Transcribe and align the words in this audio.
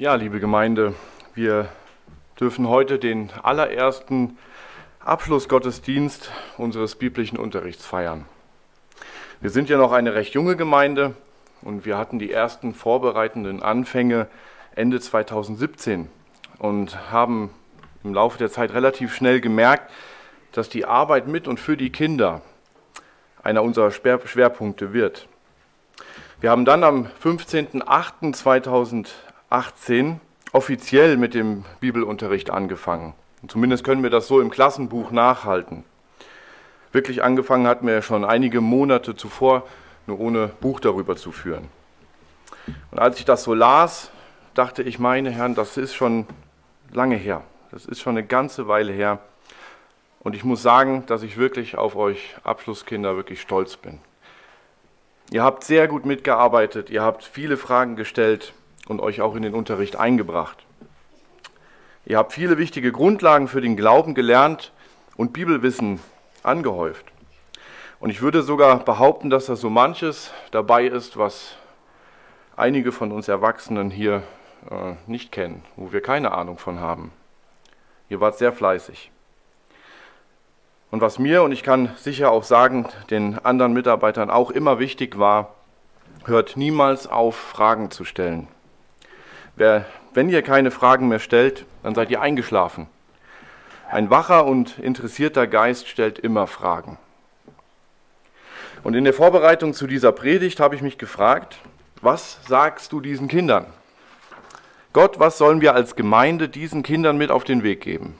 Ja, 0.00 0.14
liebe 0.14 0.40
Gemeinde, 0.40 0.94
wir 1.34 1.68
dürfen 2.40 2.66
heute 2.66 2.98
den 2.98 3.28
allerersten 3.42 4.38
Abschlussgottesdienst 5.00 6.32
unseres 6.56 6.94
biblischen 6.94 7.36
Unterrichts 7.36 7.84
feiern. 7.84 8.24
Wir 9.42 9.50
sind 9.50 9.68
ja 9.68 9.76
noch 9.76 9.92
eine 9.92 10.14
recht 10.14 10.32
junge 10.32 10.56
Gemeinde 10.56 11.12
und 11.60 11.84
wir 11.84 11.98
hatten 11.98 12.18
die 12.18 12.32
ersten 12.32 12.72
vorbereitenden 12.72 13.62
Anfänge 13.62 14.26
Ende 14.74 15.00
2017 15.00 16.08
und 16.58 17.12
haben 17.12 17.50
im 18.02 18.14
Laufe 18.14 18.38
der 18.38 18.50
Zeit 18.50 18.72
relativ 18.72 19.14
schnell 19.14 19.42
gemerkt, 19.42 19.92
dass 20.52 20.70
die 20.70 20.86
Arbeit 20.86 21.26
mit 21.28 21.46
und 21.46 21.60
für 21.60 21.76
die 21.76 21.92
Kinder 21.92 22.40
einer 23.42 23.62
unserer 23.62 23.90
Schwerpunkte 23.90 24.94
wird. 24.94 25.28
Wir 26.40 26.50
haben 26.50 26.64
dann 26.64 26.84
am 26.84 27.08
15.08.2018 27.22 29.06
18 29.50 30.20
offiziell 30.52 31.16
mit 31.16 31.34
dem 31.34 31.64
Bibelunterricht 31.80 32.50
angefangen. 32.50 33.14
Zumindest 33.48 33.82
können 33.82 34.04
wir 34.04 34.10
das 34.10 34.28
so 34.28 34.40
im 34.40 34.50
Klassenbuch 34.50 35.10
nachhalten. 35.10 35.84
Wirklich 36.92 37.24
angefangen 37.24 37.66
hatten 37.66 37.86
wir 37.86 37.94
ja 37.94 38.02
schon 38.02 38.24
einige 38.24 38.60
Monate 38.60 39.16
zuvor, 39.16 39.66
nur 40.06 40.20
ohne 40.20 40.48
Buch 40.60 40.78
darüber 40.78 41.16
zu 41.16 41.32
führen. 41.32 41.68
Und 42.92 43.00
als 43.00 43.18
ich 43.18 43.24
das 43.24 43.42
so 43.42 43.52
las, 43.52 44.12
dachte 44.54 44.84
ich, 44.84 45.00
meine 45.00 45.30
Herren, 45.30 45.56
das 45.56 45.76
ist 45.76 45.94
schon 45.94 46.26
lange 46.92 47.16
her. 47.16 47.42
Das 47.72 47.86
ist 47.86 48.00
schon 48.00 48.16
eine 48.16 48.26
ganze 48.26 48.68
Weile 48.68 48.92
her. 48.92 49.18
Und 50.20 50.36
ich 50.36 50.44
muss 50.44 50.62
sagen, 50.62 51.04
dass 51.06 51.22
ich 51.22 51.38
wirklich 51.38 51.76
auf 51.76 51.96
euch 51.96 52.36
Abschlusskinder 52.44 53.16
wirklich 53.16 53.40
stolz 53.40 53.76
bin. 53.76 53.98
Ihr 55.32 55.42
habt 55.42 55.64
sehr 55.64 55.88
gut 55.88 56.06
mitgearbeitet, 56.06 56.90
ihr 56.90 57.02
habt 57.02 57.24
viele 57.24 57.56
Fragen 57.56 57.96
gestellt 57.96 58.52
und 58.90 59.00
euch 59.00 59.20
auch 59.20 59.36
in 59.36 59.42
den 59.42 59.54
Unterricht 59.54 59.94
eingebracht. 59.94 60.66
Ihr 62.04 62.18
habt 62.18 62.32
viele 62.32 62.58
wichtige 62.58 62.90
Grundlagen 62.90 63.46
für 63.46 63.60
den 63.60 63.76
Glauben 63.76 64.14
gelernt 64.14 64.72
und 65.16 65.32
Bibelwissen 65.32 66.00
angehäuft. 66.42 67.04
Und 68.00 68.10
ich 68.10 68.20
würde 68.20 68.42
sogar 68.42 68.80
behaupten, 68.80 69.30
dass 69.30 69.46
da 69.46 69.54
so 69.54 69.70
manches 69.70 70.32
dabei 70.50 70.86
ist, 70.86 71.16
was 71.16 71.54
einige 72.56 72.90
von 72.90 73.12
uns 73.12 73.28
Erwachsenen 73.28 73.90
hier 73.90 74.24
äh, 74.68 74.94
nicht 75.06 75.30
kennen, 75.30 75.62
wo 75.76 75.92
wir 75.92 76.00
keine 76.00 76.32
Ahnung 76.32 76.58
von 76.58 76.80
haben. 76.80 77.12
Ihr 78.08 78.20
wart 78.20 78.38
sehr 78.38 78.52
fleißig. 78.52 79.12
Und 80.90 81.00
was 81.00 81.20
mir, 81.20 81.44
und 81.44 81.52
ich 81.52 81.62
kann 81.62 81.94
sicher 81.96 82.32
auch 82.32 82.42
sagen, 82.42 82.88
den 83.10 83.38
anderen 83.38 83.72
Mitarbeitern 83.72 84.30
auch 84.30 84.50
immer 84.50 84.80
wichtig 84.80 85.16
war, 85.16 85.54
hört 86.24 86.56
niemals 86.56 87.06
auf, 87.06 87.36
Fragen 87.36 87.92
zu 87.92 88.04
stellen. 88.04 88.48
Wer, 89.60 89.84
wenn 90.14 90.30
ihr 90.30 90.40
keine 90.40 90.70
Fragen 90.70 91.08
mehr 91.08 91.18
stellt, 91.18 91.66
dann 91.82 91.94
seid 91.94 92.10
ihr 92.10 92.22
eingeschlafen. 92.22 92.86
Ein 93.90 94.08
wacher 94.08 94.46
und 94.46 94.78
interessierter 94.78 95.46
Geist 95.46 95.86
stellt 95.86 96.18
immer 96.18 96.46
Fragen. 96.46 96.96
Und 98.82 98.94
in 98.94 99.04
der 99.04 99.12
Vorbereitung 99.12 99.74
zu 99.74 99.86
dieser 99.86 100.12
Predigt 100.12 100.60
habe 100.60 100.76
ich 100.76 100.80
mich 100.80 100.96
gefragt, 100.96 101.58
was 102.00 102.38
sagst 102.48 102.90
du 102.92 103.02
diesen 103.02 103.28
Kindern? 103.28 103.66
Gott, 104.94 105.18
was 105.18 105.36
sollen 105.36 105.60
wir 105.60 105.74
als 105.74 105.94
Gemeinde 105.94 106.48
diesen 106.48 106.82
Kindern 106.82 107.18
mit 107.18 107.30
auf 107.30 107.44
den 107.44 107.62
Weg 107.62 107.82
geben? 107.82 108.16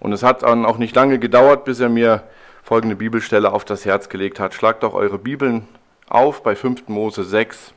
Und 0.00 0.12
es 0.12 0.24
hat 0.24 0.42
dann 0.42 0.66
auch 0.66 0.78
nicht 0.78 0.96
lange 0.96 1.20
gedauert, 1.20 1.64
bis 1.64 1.78
er 1.78 1.88
mir 1.88 2.24
folgende 2.64 2.96
Bibelstelle 2.96 3.52
auf 3.52 3.64
das 3.64 3.84
Herz 3.84 4.08
gelegt 4.08 4.40
hat. 4.40 4.54
Schlagt 4.54 4.82
doch 4.82 4.94
eure 4.94 5.18
Bibeln 5.18 5.68
auf 6.08 6.42
bei 6.42 6.56
5. 6.56 6.88
Mose 6.88 7.22
6, 7.22 7.74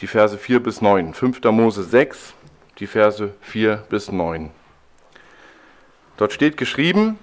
die 0.00 0.06
Verse 0.06 0.38
4 0.38 0.62
bis 0.62 0.80
9. 0.80 1.12
5. 1.12 1.42
Mose 1.44 1.82
6, 1.82 2.32
die 2.78 2.86
Verse 2.86 3.32
4 3.42 3.84
bis 3.88 4.10
9. 4.10 4.50
Dort 6.16 6.32
steht 6.32 6.56
geschrieben, 6.56 7.18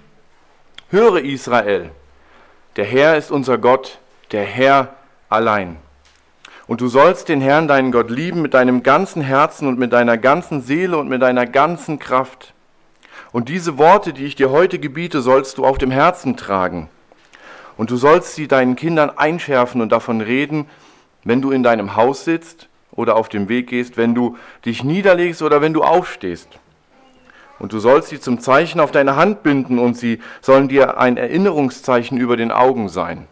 höre 0.90 1.18
Israel, 1.18 1.90
der 2.76 2.84
Herr 2.84 3.16
ist 3.16 3.30
unser 3.30 3.58
Gott, 3.58 3.98
der 4.30 4.44
Herr 4.44 4.94
allein. 5.28 5.76
Und 6.68 6.80
du 6.80 6.88
sollst 6.88 7.28
den 7.28 7.40
Herrn, 7.40 7.66
deinen 7.66 7.90
Gott, 7.90 8.10
lieben 8.10 8.42
mit 8.42 8.54
deinem 8.54 8.82
ganzen 8.82 9.22
Herzen 9.22 9.66
und 9.66 9.78
mit 9.78 9.92
deiner 9.92 10.18
ganzen 10.18 10.62
Seele 10.62 10.98
und 10.98 11.08
mit 11.08 11.22
deiner 11.22 11.46
ganzen 11.46 11.98
Kraft. 11.98 12.52
Und 13.32 13.48
diese 13.48 13.78
Worte, 13.78 14.12
die 14.12 14.26
ich 14.26 14.36
dir 14.36 14.50
heute 14.50 14.78
gebiete, 14.78 15.20
sollst 15.22 15.58
du 15.58 15.64
auf 15.64 15.78
dem 15.78 15.90
Herzen 15.90 16.36
tragen. 16.36 16.88
Und 17.76 17.90
du 17.90 17.96
sollst 17.96 18.34
sie 18.34 18.48
deinen 18.48 18.76
Kindern 18.76 19.10
einschärfen 19.10 19.80
und 19.80 19.90
davon 19.90 20.20
reden, 20.20 20.68
wenn 21.28 21.42
du 21.42 21.50
in 21.50 21.62
deinem 21.62 21.94
Haus 21.94 22.24
sitzt 22.24 22.68
oder 22.90 23.16
auf 23.16 23.28
dem 23.28 23.50
Weg 23.50 23.68
gehst, 23.68 23.98
wenn 23.98 24.14
du 24.14 24.38
dich 24.64 24.82
niederlegst 24.82 25.42
oder 25.42 25.60
wenn 25.60 25.74
du 25.74 25.82
aufstehst. 25.82 26.48
Und 27.58 27.74
du 27.74 27.80
sollst 27.80 28.08
sie 28.08 28.18
zum 28.18 28.40
Zeichen 28.40 28.80
auf 28.80 28.92
deine 28.92 29.14
Hand 29.14 29.42
binden 29.42 29.78
und 29.78 29.94
sie 29.94 30.20
sollen 30.40 30.68
dir 30.68 30.96
ein 30.98 31.18
Erinnerungszeichen 31.18 32.16
über 32.16 32.38
den 32.38 32.50
Augen 32.50 32.88
sein. 32.88 33.26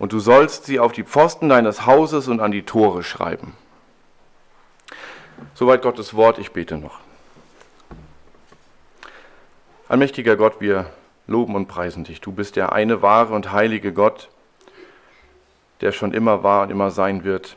Und 0.00 0.12
du 0.12 0.18
sollst 0.18 0.64
sie 0.64 0.80
auf 0.80 0.90
die 0.90 1.04
Pfosten 1.04 1.48
deines 1.48 1.86
Hauses 1.86 2.26
und 2.26 2.40
an 2.40 2.50
die 2.50 2.62
Tore 2.62 3.04
schreiben. 3.04 3.54
Soweit 5.54 5.82
Gottes 5.82 6.14
Wort, 6.14 6.38
ich 6.38 6.50
bete 6.50 6.78
noch. 6.78 6.98
Allmächtiger 9.88 10.36
Gott, 10.36 10.54
wir 10.60 10.86
loben 11.28 11.54
und 11.54 11.68
preisen 11.68 12.02
dich. 12.02 12.20
Du 12.20 12.32
bist 12.32 12.56
der 12.56 12.72
eine 12.72 13.02
wahre 13.02 13.34
und 13.34 13.52
heilige 13.52 13.92
Gott, 13.92 14.30
der 15.80 15.92
schon 15.92 16.12
immer 16.12 16.42
war 16.42 16.62
und 16.62 16.70
immer 16.70 16.90
sein 16.90 17.24
wird. 17.24 17.56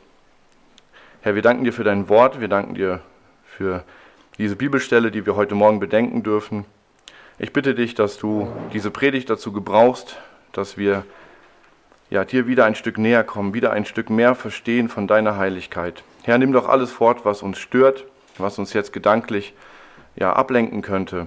Herr, 1.20 1.34
wir 1.34 1.42
danken 1.42 1.64
dir 1.64 1.72
für 1.72 1.84
dein 1.84 2.08
Wort, 2.08 2.40
wir 2.40 2.48
danken 2.48 2.74
dir 2.74 3.00
für 3.44 3.84
diese 4.38 4.56
Bibelstelle, 4.56 5.10
die 5.10 5.26
wir 5.26 5.36
heute 5.36 5.54
Morgen 5.54 5.80
bedenken 5.80 6.22
dürfen. 6.22 6.64
Ich 7.38 7.52
bitte 7.52 7.74
dich, 7.74 7.94
dass 7.94 8.18
du 8.18 8.52
diese 8.72 8.90
Predigt 8.90 9.30
dazu 9.30 9.52
gebrauchst, 9.52 10.18
dass 10.52 10.76
wir 10.76 11.04
ja, 12.10 12.24
dir 12.24 12.46
wieder 12.46 12.64
ein 12.64 12.74
Stück 12.74 12.98
näher 12.98 13.24
kommen, 13.24 13.54
wieder 13.54 13.72
ein 13.72 13.84
Stück 13.84 14.10
mehr 14.10 14.34
verstehen 14.34 14.88
von 14.88 15.06
deiner 15.06 15.36
Heiligkeit. 15.36 16.02
Herr, 16.22 16.38
nimm 16.38 16.52
doch 16.52 16.68
alles 16.68 16.92
fort, 16.92 17.24
was 17.24 17.42
uns 17.42 17.58
stört, 17.58 18.04
was 18.38 18.58
uns 18.58 18.72
jetzt 18.72 18.92
gedanklich 18.92 19.54
ja, 20.16 20.32
ablenken 20.32 20.82
könnte. 20.82 21.26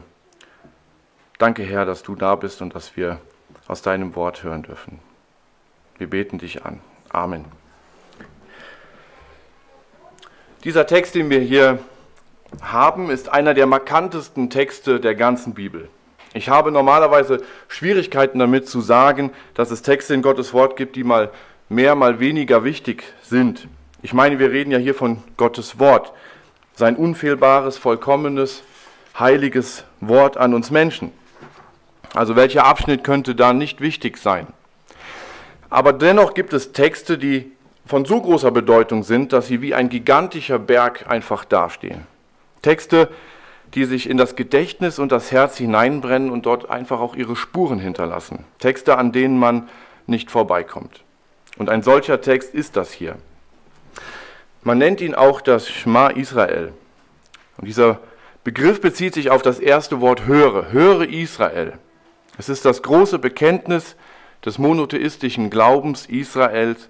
Danke, 1.39 1.63
Herr, 1.63 1.85
dass 1.85 2.03
du 2.03 2.15
da 2.15 2.35
bist 2.35 2.61
und 2.61 2.73
dass 2.73 2.95
wir 2.95 3.19
aus 3.67 3.81
deinem 3.81 4.15
Wort 4.15 4.43
hören 4.43 4.63
dürfen. 4.63 4.99
Wir 5.97 6.09
beten 6.09 6.37
dich 6.37 6.65
an. 6.65 6.79
Amen. 7.09 7.45
Dieser 10.63 10.85
Text, 10.85 11.15
den 11.15 11.29
wir 11.29 11.39
hier 11.39 11.79
haben, 12.61 13.09
ist 13.09 13.29
einer 13.29 13.53
der 13.53 13.65
markantesten 13.65 14.49
Texte 14.49 14.99
der 14.99 15.15
ganzen 15.15 15.53
Bibel. 15.53 15.89
Ich 16.33 16.49
habe 16.49 16.71
normalerweise 16.71 17.41
Schwierigkeiten 17.67 18.39
damit 18.39 18.67
zu 18.67 18.81
sagen, 18.81 19.31
dass 19.53 19.71
es 19.71 19.81
Texte 19.81 20.13
in 20.13 20.21
Gottes 20.21 20.53
Wort 20.53 20.75
gibt, 20.75 20.95
die 20.95 21.03
mal 21.03 21.31
mehr, 21.69 21.95
mal 21.95 22.19
weniger 22.19 22.63
wichtig 22.63 23.03
sind. 23.23 23.67
Ich 24.01 24.13
meine, 24.13 24.39
wir 24.39 24.51
reden 24.51 24.71
ja 24.71 24.77
hier 24.77 24.93
von 24.93 25.23
Gottes 25.37 25.79
Wort, 25.79 26.13
sein 26.75 26.95
unfehlbares, 26.95 27.77
vollkommenes, 27.77 28.63
heiliges 29.17 29.83
Wort 29.99 30.37
an 30.37 30.53
uns 30.53 30.69
Menschen. 30.69 31.11
Also 32.13 32.35
welcher 32.35 32.65
Abschnitt 32.65 33.03
könnte 33.03 33.35
da 33.35 33.53
nicht 33.53 33.81
wichtig 33.81 34.17
sein? 34.17 34.47
Aber 35.69 35.93
dennoch 35.93 36.33
gibt 36.33 36.53
es 36.53 36.71
Texte, 36.71 37.17
die 37.17 37.51
von 37.85 38.05
so 38.05 38.21
großer 38.21 38.51
Bedeutung 38.51 39.03
sind, 39.03 39.33
dass 39.33 39.47
sie 39.47 39.61
wie 39.61 39.73
ein 39.73 39.89
gigantischer 39.89 40.59
Berg 40.59 41.05
einfach 41.07 41.45
dastehen. 41.45 42.05
Texte, 42.61 43.09
die 43.73 43.85
sich 43.85 44.09
in 44.09 44.17
das 44.17 44.35
Gedächtnis 44.35 44.99
und 44.99 45.11
das 45.11 45.31
Herz 45.31 45.57
hineinbrennen 45.57 46.31
und 46.31 46.45
dort 46.45 46.69
einfach 46.69 46.99
auch 46.99 47.15
ihre 47.15 47.35
Spuren 47.35 47.79
hinterlassen. 47.79 48.45
Texte, 48.59 48.97
an 48.97 49.11
denen 49.11 49.37
man 49.37 49.69
nicht 50.05 50.31
vorbeikommt. 50.31 51.03
Und 51.57 51.69
ein 51.69 51.81
solcher 51.83 52.21
Text 52.21 52.53
ist 52.53 52.75
das 52.75 52.91
hier. 52.91 53.15
Man 54.63 54.77
nennt 54.77 55.01
ihn 55.01 55.15
auch 55.15 55.41
das 55.41 55.69
Schma 55.69 56.07
Israel. 56.09 56.73
Und 57.57 57.67
dieser 57.67 57.99
Begriff 58.43 58.79
bezieht 58.79 59.13
sich 59.13 59.29
auf 59.29 59.41
das 59.41 59.59
erste 59.59 59.99
Wort 59.99 60.25
höre. 60.25 60.71
Höre 60.71 61.09
Israel. 61.09 61.73
Es 62.37 62.49
ist 62.49 62.65
das 62.65 62.83
große 62.83 63.19
Bekenntnis 63.19 63.95
des 64.47 64.59
monotheistischen 64.59 65.49
Glaubens 65.49 66.05
Israels 66.05 66.87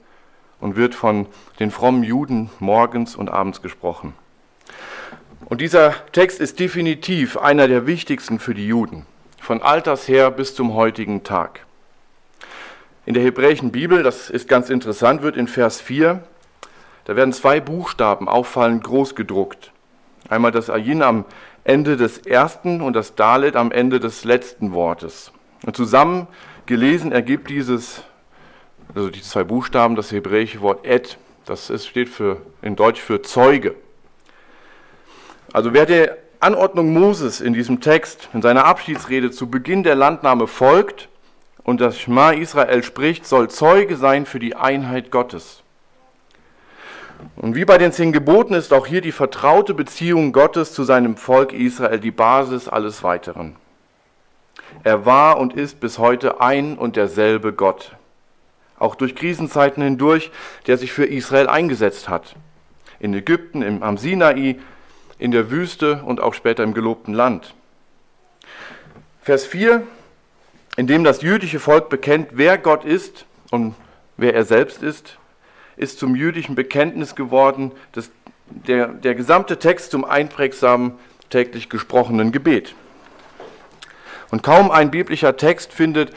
und 0.59 0.75
wird 0.75 0.93
von 0.93 1.25
den 1.59 1.71
frommen 1.71 2.03
Juden 2.03 2.51
morgens 2.59 3.15
und 3.15 3.31
abends 3.31 3.63
gesprochen. 3.63 4.13
Und 5.45 5.59
dieser 5.59 5.95
Text 6.11 6.39
ist 6.39 6.59
definitiv 6.59 7.35
einer 7.35 7.67
der 7.67 7.87
wichtigsten 7.87 8.37
für 8.37 8.53
die 8.53 8.67
Juden, 8.67 9.07
von 9.41 9.63
alters 9.63 10.07
her 10.07 10.29
bis 10.29 10.53
zum 10.53 10.75
heutigen 10.75 11.23
Tag. 11.23 11.65
In 13.07 13.15
der 13.15 13.23
hebräischen 13.23 13.71
Bibel, 13.71 14.03
das 14.03 14.29
ist 14.29 14.47
ganz 14.47 14.69
interessant, 14.69 15.23
wird 15.23 15.35
in 15.35 15.47
Vers 15.47 15.81
4, 15.81 16.21
da 17.05 17.15
werden 17.15 17.33
zwei 17.33 17.59
Buchstaben 17.59 18.29
auffallend 18.29 18.83
groß 18.83 19.15
gedruckt. 19.15 19.71
Einmal 20.29 20.51
das 20.51 20.69
Ayin 20.69 21.01
am 21.01 21.25
Ende 21.63 21.97
des 21.97 22.19
ersten 22.19 22.81
und 22.81 22.93
das 22.93 23.15
Dalet 23.15 23.55
am 23.55 23.71
Ende 23.71 23.99
des 23.99 24.25
letzten 24.25 24.73
Wortes. 24.73 25.31
Und 25.65 25.75
zusammen 25.75 26.27
gelesen 26.67 27.11
ergibt 27.11 27.49
dieses 27.49 28.03
also 28.95 29.09
die 29.09 29.21
zwei 29.21 29.43
Buchstaben, 29.43 29.95
das 29.95 30.11
hebräische 30.11 30.61
Wort 30.61 30.85
et, 30.85 31.17
das 31.45 31.69
ist, 31.69 31.87
steht 31.87 32.09
für, 32.09 32.41
in 32.61 32.75
Deutsch 32.75 33.01
für 33.01 33.21
Zeuge. 33.21 33.75
Also 35.53 35.73
wer 35.73 35.85
der 35.85 36.17
Anordnung 36.39 36.93
Moses 36.93 37.41
in 37.41 37.53
diesem 37.53 37.81
Text, 37.81 38.29
in 38.33 38.41
seiner 38.41 38.65
Abschiedsrede 38.65 39.31
zu 39.31 39.49
Beginn 39.49 39.83
der 39.83 39.95
Landnahme 39.95 40.47
folgt 40.47 41.09
und 41.63 41.81
das 41.81 41.99
Schma 41.99 42.31
Israel 42.31 42.83
spricht, 42.83 43.25
soll 43.25 43.49
Zeuge 43.49 43.97
sein 43.97 44.25
für 44.25 44.39
die 44.39 44.55
Einheit 44.55 45.09
Gottes. 45.11 45.63
Und 47.35 47.55
wie 47.55 47.65
bei 47.65 47.79
den 47.79 47.91
zehn 47.91 48.11
Geboten 48.11 48.53
ist 48.53 48.73
auch 48.73 48.85
hier 48.85 49.01
die 49.01 49.11
vertraute 49.11 49.73
Beziehung 49.73 50.33
Gottes 50.33 50.73
zu 50.73 50.83
seinem 50.83 51.17
Volk 51.17 51.53
Israel 51.53 51.99
die 51.99 52.11
Basis 52.11 52.67
alles 52.67 53.01
Weiteren. 53.01 53.55
Er 54.83 55.05
war 55.05 55.37
und 55.37 55.53
ist 55.53 55.79
bis 55.79 55.97
heute 55.97 56.41
ein 56.41 56.77
und 56.77 56.95
derselbe 56.95 57.53
Gott, 57.53 57.95
auch 58.79 58.95
durch 58.95 59.15
Krisenzeiten 59.15 59.83
hindurch, 59.83 60.31
der 60.67 60.77
sich 60.77 60.91
für 60.91 61.05
Israel 61.05 61.47
eingesetzt 61.47 62.09
hat. 62.09 62.35
In 62.99 63.13
Ägypten, 63.13 63.61
im, 63.61 63.83
am 63.83 63.97
Sinai, 63.97 64.57
in 65.19 65.31
der 65.31 65.49
Wüste 65.51 66.03
und 66.03 66.21
auch 66.21 66.33
später 66.33 66.63
im 66.63 66.73
gelobten 66.73 67.13
Land. 67.13 67.53
Vers 69.21 69.45
4, 69.45 69.83
in 70.77 70.87
dem 70.87 71.03
das 71.03 71.21
jüdische 71.21 71.59
Volk 71.59 71.89
bekennt, 71.89 72.29
wer 72.33 72.57
Gott 72.57 72.85
ist 72.85 73.25
und 73.51 73.75
wer 74.15 74.33
er 74.33 74.45
selbst 74.45 74.83
ist, 74.83 75.17
ist 75.75 75.99
zum 75.99 76.15
jüdischen 76.15 76.55
Bekenntnis 76.55 77.15
geworden, 77.15 77.71
das, 77.91 78.09
der, 78.47 78.87
der 78.87 79.15
gesamte 79.15 79.59
Text 79.59 79.91
zum 79.91 80.05
einprägsamen 80.05 80.93
täglich 81.29 81.69
gesprochenen 81.69 82.31
Gebet. 82.31 82.75
Und 84.31 84.43
kaum 84.43 84.71
ein 84.71 84.91
biblischer 84.91 85.37
Text 85.37 85.73
findet 85.73 86.11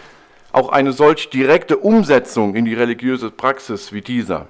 auch 0.53 0.71
eine 0.71 0.93
solch 0.93 1.31
direkte 1.31 1.77
Umsetzung 1.77 2.55
in 2.55 2.65
die 2.65 2.75
religiöse 2.75 3.31
Praxis 3.31 3.93
wie 3.93 4.01
dieser. 4.01 4.47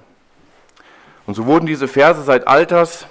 Und 1.27 1.35
so 1.35 1.47
wurden 1.47 1.67
diese 1.67 1.89
Verse 1.89 2.23
seit 2.23 2.49
Alters 2.49 3.07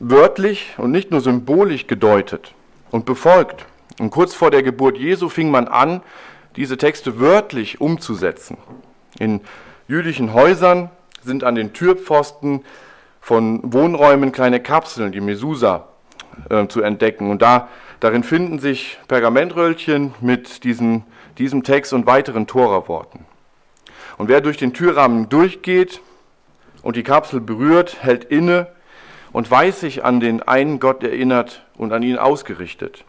wörtlich 0.00 0.74
und 0.76 0.90
nicht 0.90 1.10
nur 1.10 1.20
symbolisch 1.20 1.86
gedeutet 1.86 2.54
und 2.90 3.04
befolgt. 3.06 3.66
Und 3.98 4.10
kurz 4.10 4.34
vor 4.34 4.50
der 4.50 4.62
Geburt 4.62 4.98
Jesu 4.98 5.28
fing 5.28 5.50
man 5.50 5.68
an, 5.68 6.02
diese 6.56 6.76
Texte 6.76 7.20
wörtlich 7.20 7.80
umzusetzen. 7.80 8.58
In 9.18 9.40
jüdischen 9.86 10.34
Häusern 10.34 10.90
sind 11.22 11.44
an 11.44 11.54
den 11.54 11.72
Türpfosten 11.72 12.64
von 13.20 13.72
Wohnräumen 13.72 14.32
kleine 14.32 14.60
Kapseln, 14.60 15.12
die 15.12 15.20
Mesusa, 15.20 15.88
äh, 16.50 16.66
zu 16.68 16.82
entdecken. 16.82 17.30
Und 17.30 17.42
da, 17.42 17.68
darin 18.00 18.22
finden 18.22 18.58
sich 18.58 18.98
Pergamentröllchen 19.08 20.14
mit 20.20 20.64
diesen, 20.64 21.04
diesem 21.38 21.62
Text 21.62 21.92
und 21.92 22.06
weiteren 22.06 22.46
Toraworten. 22.46 23.26
Und 24.16 24.28
wer 24.28 24.40
durch 24.40 24.56
den 24.56 24.74
Türrahmen 24.74 25.28
durchgeht 25.28 26.00
und 26.82 26.96
die 26.96 27.02
Kapsel 27.02 27.40
berührt, 27.40 28.02
hält 28.02 28.24
inne 28.24 28.68
und 29.32 29.50
weiß 29.50 29.80
sich 29.80 30.04
an 30.04 30.20
den 30.20 30.42
einen 30.42 30.80
Gott 30.80 31.02
erinnert 31.02 31.64
und 31.76 31.92
an 31.92 32.02
ihn 32.02 32.18
ausgerichtet. 32.18 33.04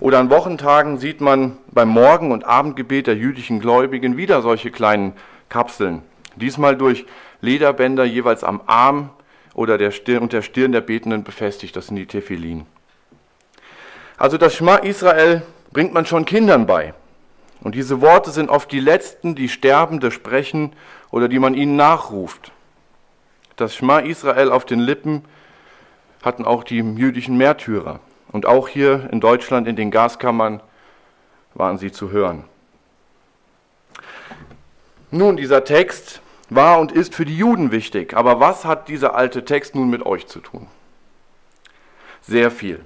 Oder 0.00 0.18
an 0.18 0.30
Wochentagen 0.30 0.98
sieht 0.98 1.20
man 1.20 1.58
beim 1.70 1.88
Morgen- 1.88 2.32
und 2.32 2.44
Abendgebet 2.44 3.06
der 3.06 3.16
jüdischen 3.16 3.60
Gläubigen 3.60 4.16
wieder 4.16 4.42
solche 4.42 4.70
kleinen 4.70 5.12
Kapseln. 5.48 6.02
Diesmal 6.36 6.76
durch 6.76 7.06
Lederbänder 7.40 8.04
jeweils 8.04 8.42
am 8.42 8.62
Arm 8.66 9.10
oder 9.54 9.78
der 9.78 9.92
Stirn 9.92 10.22
und 10.22 10.32
der 10.32 10.42
Stirn 10.42 10.72
der 10.72 10.80
Betenden 10.80 11.22
befestigt. 11.22 11.76
Das 11.76 11.86
sind 11.86 11.96
die 11.96 12.06
Tefillin. 12.06 12.66
Also 14.16 14.38
das 14.38 14.54
Schma 14.54 14.76
Israel 14.76 15.42
bringt 15.72 15.92
man 15.92 16.06
schon 16.06 16.24
Kindern 16.24 16.66
bei. 16.66 16.94
Und 17.60 17.74
diese 17.74 18.00
Worte 18.00 18.30
sind 18.30 18.50
oft 18.50 18.70
die 18.70 18.80
letzten, 18.80 19.34
die 19.34 19.48
Sterbende 19.48 20.10
sprechen 20.10 20.72
oder 21.10 21.28
die 21.28 21.38
man 21.38 21.54
ihnen 21.54 21.76
nachruft. 21.76 22.52
Das 23.56 23.74
Schma 23.74 24.00
Israel 24.00 24.50
auf 24.50 24.64
den 24.64 24.80
Lippen 24.80 25.24
hatten 26.22 26.44
auch 26.44 26.64
die 26.64 26.78
jüdischen 26.78 27.36
Märtyrer. 27.36 28.00
Und 28.30 28.46
auch 28.46 28.68
hier 28.68 29.08
in 29.12 29.20
Deutschland 29.20 29.68
in 29.68 29.76
den 29.76 29.90
Gaskammern 29.90 30.60
waren 31.54 31.78
sie 31.78 31.92
zu 31.92 32.10
hören. 32.10 32.44
Nun, 35.10 35.36
dieser 35.36 35.64
Text 35.64 36.20
war 36.50 36.80
und 36.80 36.90
ist 36.90 37.14
für 37.14 37.24
die 37.24 37.36
Juden 37.36 37.70
wichtig. 37.70 38.14
Aber 38.14 38.40
was 38.40 38.64
hat 38.64 38.88
dieser 38.88 39.14
alte 39.14 39.44
Text 39.44 39.74
nun 39.74 39.88
mit 39.88 40.04
euch 40.04 40.26
zu 40.26 40.40
tun? 40.40 40.66
Sehr 42.22 42.50
viel. 42.50 42.84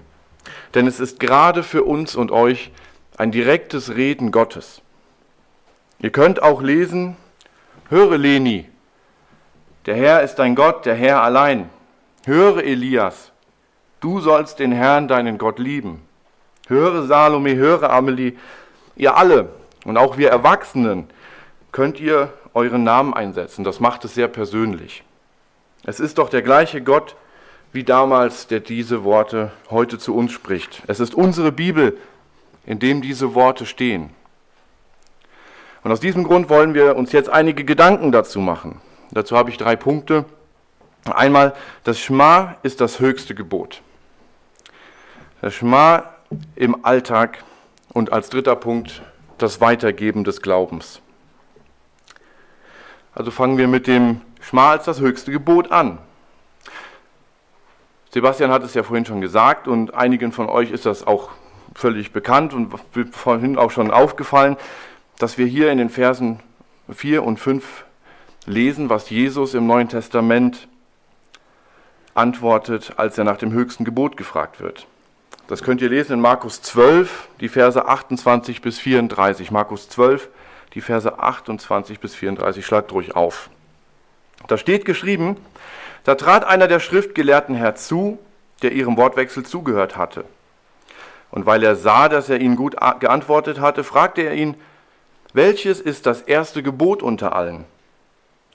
Denn 0.75 0.87
es 0.87 1.01
ist 1.01 1.21
gerade 1.21 1.63
für 1.63 1.85
uns 1.85 2.15
und 2.15 2.31
euch 2.31 2.71
ein 3.17 3.31
direktes 3.31 3.95
Reden 3.95 4.31
Gottes. 4.31 4.83
Ihr 6.01 6.11
könnt 6.11 6.43
auch 6.43 6.63
lesen, 6.63 7.17
höre 7.89 8.17
Leni, 8.19 8.69
der 9.87 9.97
Herr 9.97 10.23
ist 10.23 10.37
dein 10.37 10.55
Gott, 10.55 10.85
der 10.85 10.95
Herr 10.95 11.23
allein. 11.23 11.71
Höre 12.27 12.63
Elias, 12.63 13.33
du 14.01 14.21
sollst 14.21 14.59
den 14.59 14.71
Herrn, 14.71 15.09
deinen 15.09 15.39
Gott 15.39 15.59
lieben. 15.59 16.03
Höre 16.67 17.07
Salome, 17.07 17.57
höre 17.57 17.91
Amelie, 17.91 18.35
ihr 18.97 19.17
alle 19.17 19.49
und 19.85 19.97
auch 19.97 20.19
wir 20.19 20.29
Erwachsenen 20.29 21.09
könnt 21.73 22.01
ihr 22.01 22.33
euren 22.53 22.85
Namen 22.85 23.15
einsetzen. 23.15 23.65
Das 23.65 23.81
macht 23.81 24.05
es 24.05 24.15
sehr 24.15 24.29
persönlich. 24.29 25.05
Es 25.85 26.01
ist 26.01 26.19
doch 26.19 26.29
der 26.29 26.43
gleiche 26.43 26.83
Gott 26.83 27.17
wie 27.73 27.85
damals, 27.85 28.47
der 28.47 28.61
diese 28.61 29.05
Worte 29.05 29.53
heute 29.71 29.99
zu 29.99 30.15
uns 30.15 30.33
spricht. 30.33 30.83
Es 30.87 31.01
ist 31.01 31.15
unsere 31.15 31.53
Bibel, 31.53 31.99
in 32.65 32.79
dem 32.79 33.03
diese 33.03 33.35
Worte 33.35 33.67
stehen. 33.67 34.11
Und 35.85 35.93
aus 35.93 36.01
diesem 36.01 36.25
Grund 36.25 36.49
wollen 36.49 36.75
wir 36.75 36.97
uns 36.97 37.13
jetzt 37.13 37.31
einige 37.31 37.65
Gedanken 37.65 38.13
dazu 38.13 38.41
machen. 38.41 38.81
Dazu 39.11 39.37
habe 39.37 39.51
ich 39.51 39.57
drei 39.57 39.77
Punkte. 39.77 40.25
Einmal, 41.05 41.55
das 41.85 41.99
Schma 41.99 42.57
ist 42.63 42.81
das 42.81 43.01
höchste 43.01 43.35
Gebot. 43.35 43.83
Das 45.41 45.55
Schma 45.55 46.11
im 46.57 46.85
Alltag 46.85 47.45
und 47.93 48.13
als 48.13 48.29
dritter 48.29 48.57
Punkt 48.57 49.03
das 49.39 49.61
Weitergeben 49.61 50.25
des 50.25 50.43
Glaubens. 50.43 51.01
Also 53.15 53.31
fangen 53.31 53.57
wir 53.57 53.69
mit 53.69 53.87
dem 53.87 54.21
Schma 54.41 54.73
als 54.73 54.85
das 54.85 55.01
höchste 55.01 55.33
Gebot 55.33 55.71
an. 55.71 55.99
Sebastian 58.11 58.51
hat 58.51 58.63
es 58.63 58.75
ja 58.75 58.83
vorhin 58.83 59.05
schon 59.05 59.21
gesagt 59.21 59.69
und 59.69 59.95
einigen 59.95 60.33
von 60.33 60.49
euch 60.49 60.71
ist 60.71 60.87
das 60.87 61.07
auch 61.07 61.31
völlig 61.75 62.13
bekannt 62.13 62.55
und 62.55 62.73
vorhin 63.13 63.59
auch 63.59 63.71
schon 63.71 63.91
aufgefallen, 63.91 64.57
dass 65.19 65.37
wir 65.37 65.47
hier 65.47 65.71
in 65.71 65.79
den 65.79 65.91
Versen 65.91 66.41
4 66.91 67.23
und 67.23 67.39
5 67.39 67.85
lesen, 68.47 68.89
was 68.89 69.11
Jesus 69.11 69.55
im 69.55 69.67
Neuen 69.67 69.89
Testament 69.89 70.69
antwortet, 72.15 72.95
als 72.97 73.19
er 73.19 73.25
nach 73.25 73.37
dem 73.37 73.53
höchsten 73.53 73.85
Gebot 73.85 74.17
gefragt 74.17 74.61
wird. 74.61 74.87
Das 75.47 75.63
könnt 75.63 75.81
ihr 75.81 75.89
lesen 75.89 76.15
in 76.15 76.21
Markus 76.21 76.63
12, 76.63 77.29
die 77.41 77.49
Verse 77.49 77.87
28 77.87 78.61
bis 78.61 78.79
34. 78.79 79.51
Markus 79.51 79.89
12, 79.89 80.29
die 80.75 80.81
Verse 80.81 81.19
28 81.19 82.01
bis 82.01 82.15
34. 82.15 82.65
Schlagt 82.65 82.93
ruhig 82.93 83.17
auf. 83.17 83.51
Da 84.47 84.57
steht 84.59 84.85
geschrieben, 84.85 85.37
da 86.05 86.15
trat 86.15 86.45
einer 86.45 86.69
der 86.69 86.81
Schriftgelehrten 86.81 87.55
herzu, 87.55 88.19
der 88.63 88.73
ihrem 88.73 88.97
Wortwechsel 88.97 89.45
zugehört 89.45 89.97
hatte. 89.97 90.25
Und 91.31 91.47
weil 91.47 91.63
er 91.63 91.77
sah, 91.77 92.09
dass 92.09 92.29
er 92.29 92.41
ihnen 92.41 92.57
gut 92.57 92.77
geantwortet 93.01 93.61
hatte, 93.61 93.85
fragte 93.85 94.23
er 94.23 94.35
ihn, 94.35 94.55
welches 95.35 95.81
ist 95.81 96.07
das 96.07 96.23
erste 96.23 96.63
Gebot 96.63 97.03
unter 97.03 97.37
allen? 97.37 97.65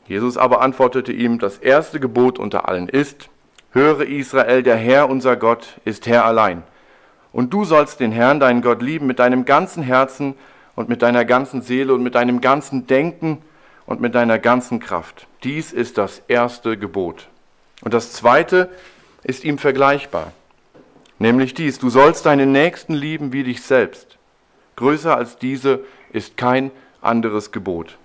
Jesus 0.07 0.37
aber 0.37 0.61
antwortete 0.61 1.13
ihm, 1.13 1.39
das 1.39 1.59
erste 1.59 1.99
Gebot 1.99 2.39
unter 2.39 2.67
allen 2.67 2.89
ist, 2.89 3.29
höre 3.71 4.01
Israel, 4.01 4.63
der 4.63 4.75
Herr 4.75 5.09
unser 5.09 5.35
Gott 5.35 5.79
ist 5.85 6.07
Herr 6.07 6.25
allein. 6.25 6.63
Und 7.31 7.53
du 7.53 7.63
sollst 7.63 7.99
den 7.99 8.11
Herrn, 8.11 8.39
deinen 8.39 8.61
Gott, 8.61 8.81
lieben 8.81 9.07
mit 9.07 9.19
deinem 9.19 9.45
ganzen 9.45 9.81
Herzen 9.81 10.35
und 10.75 10.89
mit 10.89 11.01
deiner 11.01 11.25
ganzen 11.25 11.61
Seele 11.61 11.93
und 11.93 12.03
mit 12.03 12.15
deinem 12.15 12.41
ganzen 12.41 12.85
Denken 12.87 13.41
und 13.85 14.01
mit 14.01 14.15
deiner 14.15 14.39
ganzen 14.39 14.79
Kraft. 14.79 15.27
Dies 15.43 15.71
ist 15.71 15.97
das 15.97 16.21
erste 16.27 16.77
Gebot. 16.77 17.27
Und 17.83 17.93
das 17.93 18.13
zweite 18.13 18.69
ist 19.23 19.43
ihm 19.43 19.57
vergleichbar, 19.57 20.31
nämlich 21.19 21.53
dies, 21.53 21.79
du 21.79 21.89
sollst 21.89 22.25
deinen 22.25 22.51
Nächsten 22.51 22.93
lieben 22.93 23.33
wie 23.33 23.43
dich 23.43 23.61
selbst. 23.61 24.17
Größer 24.77 25.15
als 25.15 25.37
diese 25.37 25.81
ist 26.11 26.37
kein 26.37 26.71
anderes 27.01 27.51
Gebot. 27.51 27.97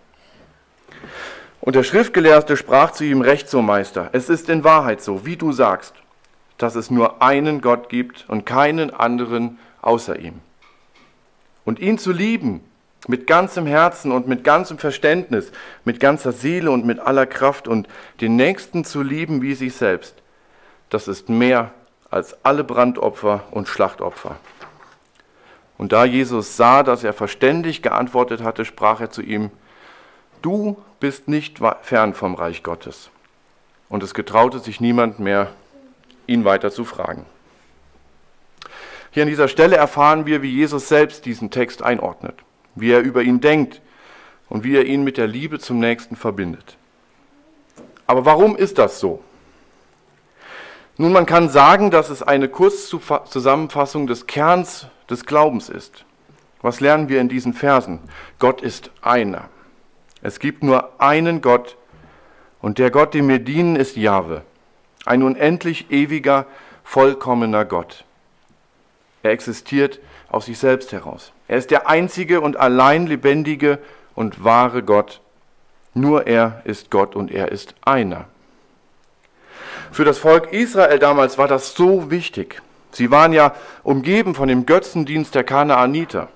Und 1.61 1.77
der 1.77 1.85
Schriftgelehrte 1.85 2.57
sprach 2.57 2.93
zu 2.93 3.05
ihm, 3.05 3.21
Recht 3.21 3.49
so, 3.49 3.63
Meister, 3.63 4.11
es 4.13 4.29
ist 4.29 4.49
in 4.49 4.65
Wahrheit 4.65 5.01
so, 5.01 5.25
wie 5.25 5.37
du 5.37 5.53
sagst, 5.53 5.95
dass 6.57 6.75
es 6.75 6.91
nur 6.91 7.23
einen 7.23 7.61
Gott 7.61 7.89
gibt 7.89 8.25
und 8.29 8.47
keinen 8.47 8.91
anderen 8.91 9.59
außer 9.81 10.19
ihm. 10.19 10.41
Und 11.65 11.79
ihn 11.79 11.99
zu 11.99 12.11
lieben 12.11 12.63
mit 13.07 13.27
ganzem 13.27 13.67
Herzen 13.67 14.11
und 14.13 14.27
mit 14.27 14.45
ganzem 14.45 14.79
Verständnis, 14.79 15.53
mit 15.85 16.01
ganzer 16.01 16.33
Seele 16.33 16.71
und 16.71 16.85
mit 16.85 16.99
aller 16.99 17.27
Kraft 17.27 17.69
und 17.69 17.89
den 18.21 18.37
Nächsten 18.37 18.85
zu 18.85 19.03
lieben 19.03 19.41
wie 19.41 19.55
sich 19.55 19.75
selbst, 19.75 20.15
das 20.91 21.07
ist 21.07 21.29
mehr 21.29 21.71
als 22.11 22.45
alle 22.45 22.65
Brandopfer 22.65 23.45
und 23.51 23.69
Schlachtopfer. 23.69 24.37
Und 25.77 25.93
da 25.93 26.05
Jesus 26.05 26.57
sah, 26.57 26.83
dass 26.83 27.05
er 27.05 27.13
verständig 27.13 27.83
geantwortet 27.83 28.43
hatte, 28.43 28.65
sprach 28.65 29.01
er 29.01 29.11
zu 29.11 29.23
ihm, 29.23 29.51
du 30.43 30.77
bist 30.99 31.29
nicht 31.29 31.61
fern 31.83 32.15
vom 32.15 32.35
Reich 32.35 32.65
Gottes. 32.65 33.11
Und 33.89 34.03
es 34.03 34.13
getraute 34.13 34.59
sich 34.59 34.81
niemand 34.81 35.21
mehr, 35.21 35.51
ihn 36.27 36.45
weiter 36.45 36.71
zu 36.71 36.85
fragen. 36.85 37.25
Hier 39.11 39.23
an 39.23 39.29
dieser 39.29 39.49
Stelle 39.49 39.77
erfahren 39.77 40.27
wir, 40.27 40.43
wie 40.43 40.53
Jesus 40.53 40.89
selbst 40.89 41.25
diesen 41.25 41.51
Text 41.51 41.83
einordnet, 41.83 42.35
wie 42.81 42.91
er 42.91 43.01
über 43.01 43.23
ihn 43.23 43.41
denkt 43.41 43.81
und 44.49 44.65
wie 44.65 44.77
er 44.77 44.85
ihn 44.85 45.05
mit 45.05 45.17
der 45.17 45.27
Liebe 45.27 45.59
zum 45.59 45.79
Nächsten 45.79 46.17
verbindet. 46.17 46.77
Aber 48.07 48.25
warum 48.25 48.57
ist 48.57 48.79
das 48.79 49.01
so? 49.01 49.23
Nun, 50.97 51.13
man 51.13 51.27
kann 51.27 51.49
sagen, 51.49 51.91
dass 51.91 52.11
es 52.11 52.23
eine 52.23 52.49
Kurzzusammenfassung 52.49 54.07
des 54.07 54.27
Kerns 54.27 54.89
des 55.09 55.27
Glaubens 55.27 55.69
ist. 55.69 56.05
Was 56.61 56.81
lernen 56.81 57.09
wir 57.09 57.21
in 57.21 57.29
diesen 57.29 57.55
Versen? 57.55 58.01
Gott 58.39 58.63
ist 58.63 58.91
einer. 59.01 59.49
Es 60.23 60.41
gibt 60.41 60.65
nur 60.65 61.01
einen 61.01 61.41
Gott 61.41 61.77
und 62.61 62.79
der 62.79 62.91
Gott, 62.91 63.15
dem 63.15 63.29
wir 63.29 63.39
dienen, 63.39 63.77
ist 63.77 63.97
Jahwe, 63.97 64.43
ein 65.05 65.23
unendlich 65.23 65.93
ewiger, 65.93 66.47
vollkommener 66.83 67.65
Gott. 67.65 68.05
Er 69.23 69.31
existiert 69.31 70.01
aus 70.29 70.47
sich 70.47 70.59
selbst 70.59 70.93
heraus. 70.93 71.33
Er 71.49 71.57
ist 71.57 71.71
der 71.71 71.89
einzige 71.89 72.41
und 72.41 72.59
allein 72.59 73.07
lebendige 73.07 73.79
und 74.15 74.45
wahre 74.45 74.83
Gott. 74.83 75.21
Nur 75.95 76.27
er 76.27 76.63
ist 76.65 76.91
Gott 76.91 77.17
und 77.17 77.31
er 77.31 77.51
ist 77.51 77.75
einer. 77.85 78.27
Für 79.91 80.05
das 80.05 80.19
Volk 80.19 80.53
Israel 80.53 80.99
damals 80.99 81.39
war 81.39 81.49
das 81.49 81.75
so 81.75 82.11
wichtig. 82.11 82.61
Sie 82.93 83.11
waren 83.11 83.33
ja 83.33 83.55
umgeben 83.83 84.35
von 84.35 84.49
dem 84.49 84.67
Götzendienst 84.67 85.35
der 85.35 85.45
Kanaaniter. 85.45 86.29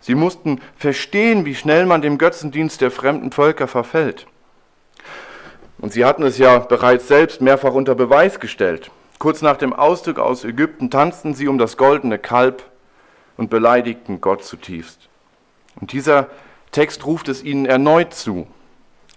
Sie 0.00 0.14
mussten 0.14 0.60
verstehen, 0.76 1.46
wie 1.46 1.54
schnell 1.54 1.86
man 1.86 2.02
dem 2.02 2.18
Götzendienst 2.18 2.80
der 2.80 2.90
fremden 2.90 3.32
Völker 3.32 3.66
verfällt. 3.66 4.26
Und 5.78 5.92
sie 5.92 6.04
hatten 6.04 6.22
es 6.22 6.38
ja 6.38 6.58
bereits 6.58 7.08
selbst 7.08 7.40
mehrfach 7.40 7.72
unter 7.72 7.94
Beweis 7.94 8.40
gestellt. 8.40 8.90
Kurz 9.18 9.42
nach 9.42 9.56
dem 9.56 9.72
Auszug 9.72 10.18
aus 10.18 10.44
Ägypten 10.44 10.90
tanzten 10.90 11.34
sie 11.34 11.48
um 11.48 11.58
das 11.58 11.76
goldene 11.76 12.18
Kalb 12.18 12.62
und 13.36 13.50
beleidigten 13.50 14.20
Gott 14.20 14.44
zutiefst. 14.44 15.08
Und 15.80 15.92
dieser 15.92 16.28
Text 16.72 17.06
ruft 17.06 17.28
es 17.28 17.42
ihnen 17.42 17.66
erneut 17.66 18.14
zu. 18.14 18.46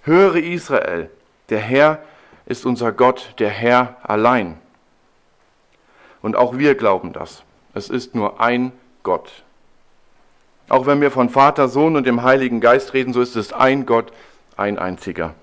Höre 0.04 0.36
Israel, 0.36 1.10
der 1.50 1.60
Herr 1.60 2.00
ist 2.46 2.66
unser 2.66 2.92
Gott, 2.92 3.34
der 3.40 3.50
Herr 3.50 3.98
allein. 4.04 4.58
Und 6.22 6.36
auch 6.36 6.58
wir 6.58 6.76
glauben 6.76 7.14
das. 7.14 7.44
Es 7.74 7.90
ist 7.90 8.16
nur 8.16 8.42
ein 8.42 8.72
Gott. 9.04 9.44
Auch 10.68 10.86
wenn 10.86 11.02
wir 11.02 11.12
von 11.12 11.30
Vater, 11.30 11.68
Sohn 11.68 11.96
und 11.96 12.06
dem 12.06 12.24
Heiligen 12.24 12.62
Geist 12.62 12.94
reden, 12.94 13.14
so 13.14 13.22
ist 13.22 13.36
es 13.36 13.54
ein 13.54 13.86
Gott, 13.86 14.12
ein 14.58 14.78
einziger. 14.78 15.34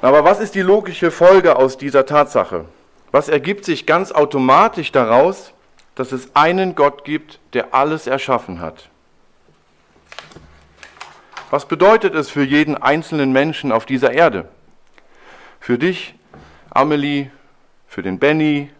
Aber 0.00 0.24
was 0.24 0.40
ist 0.40 0.54
die 0.54 0.62
logische 0.62 1.10
Folge 1.10 1.56
aus 1.56 1.78
dieser 1.78 2.06
Tatsache? 2.06 2.64
Was 3.10 3.28
ergibt 3.28 3.64
sich 3.64 3.86
ganz 3.86 4.10
automatisch 4.10 4.90
daraus, 4.90 5.52
dass 5.94 6.12
es 6.12 6.34
einen 6.34 6.74
Gott 6.74 7.04
gibt, 7.04 7.38
der 7.52 7.74
alles 7.74 8.06
erschaffen 8.06 8.60
hat? 8.60 8.88
Was 11.50 11.66
bedeutet 11.66 12.14
es 12.14 12.30
für 12.30 12.44
jeden 12.44 12.76
einzelnen 12.76 13.32
Menschen 13.32 13.72
auf 13.72 13.84
dieser 13.84 14.12
Erde? 14.12 14.48
Für 15.60 15.78
dich, 15.78 16.14
Amelie, 16.70 17.30
für 17.86 18.02
den 18.02 18.18
Benny, 18.18 18.70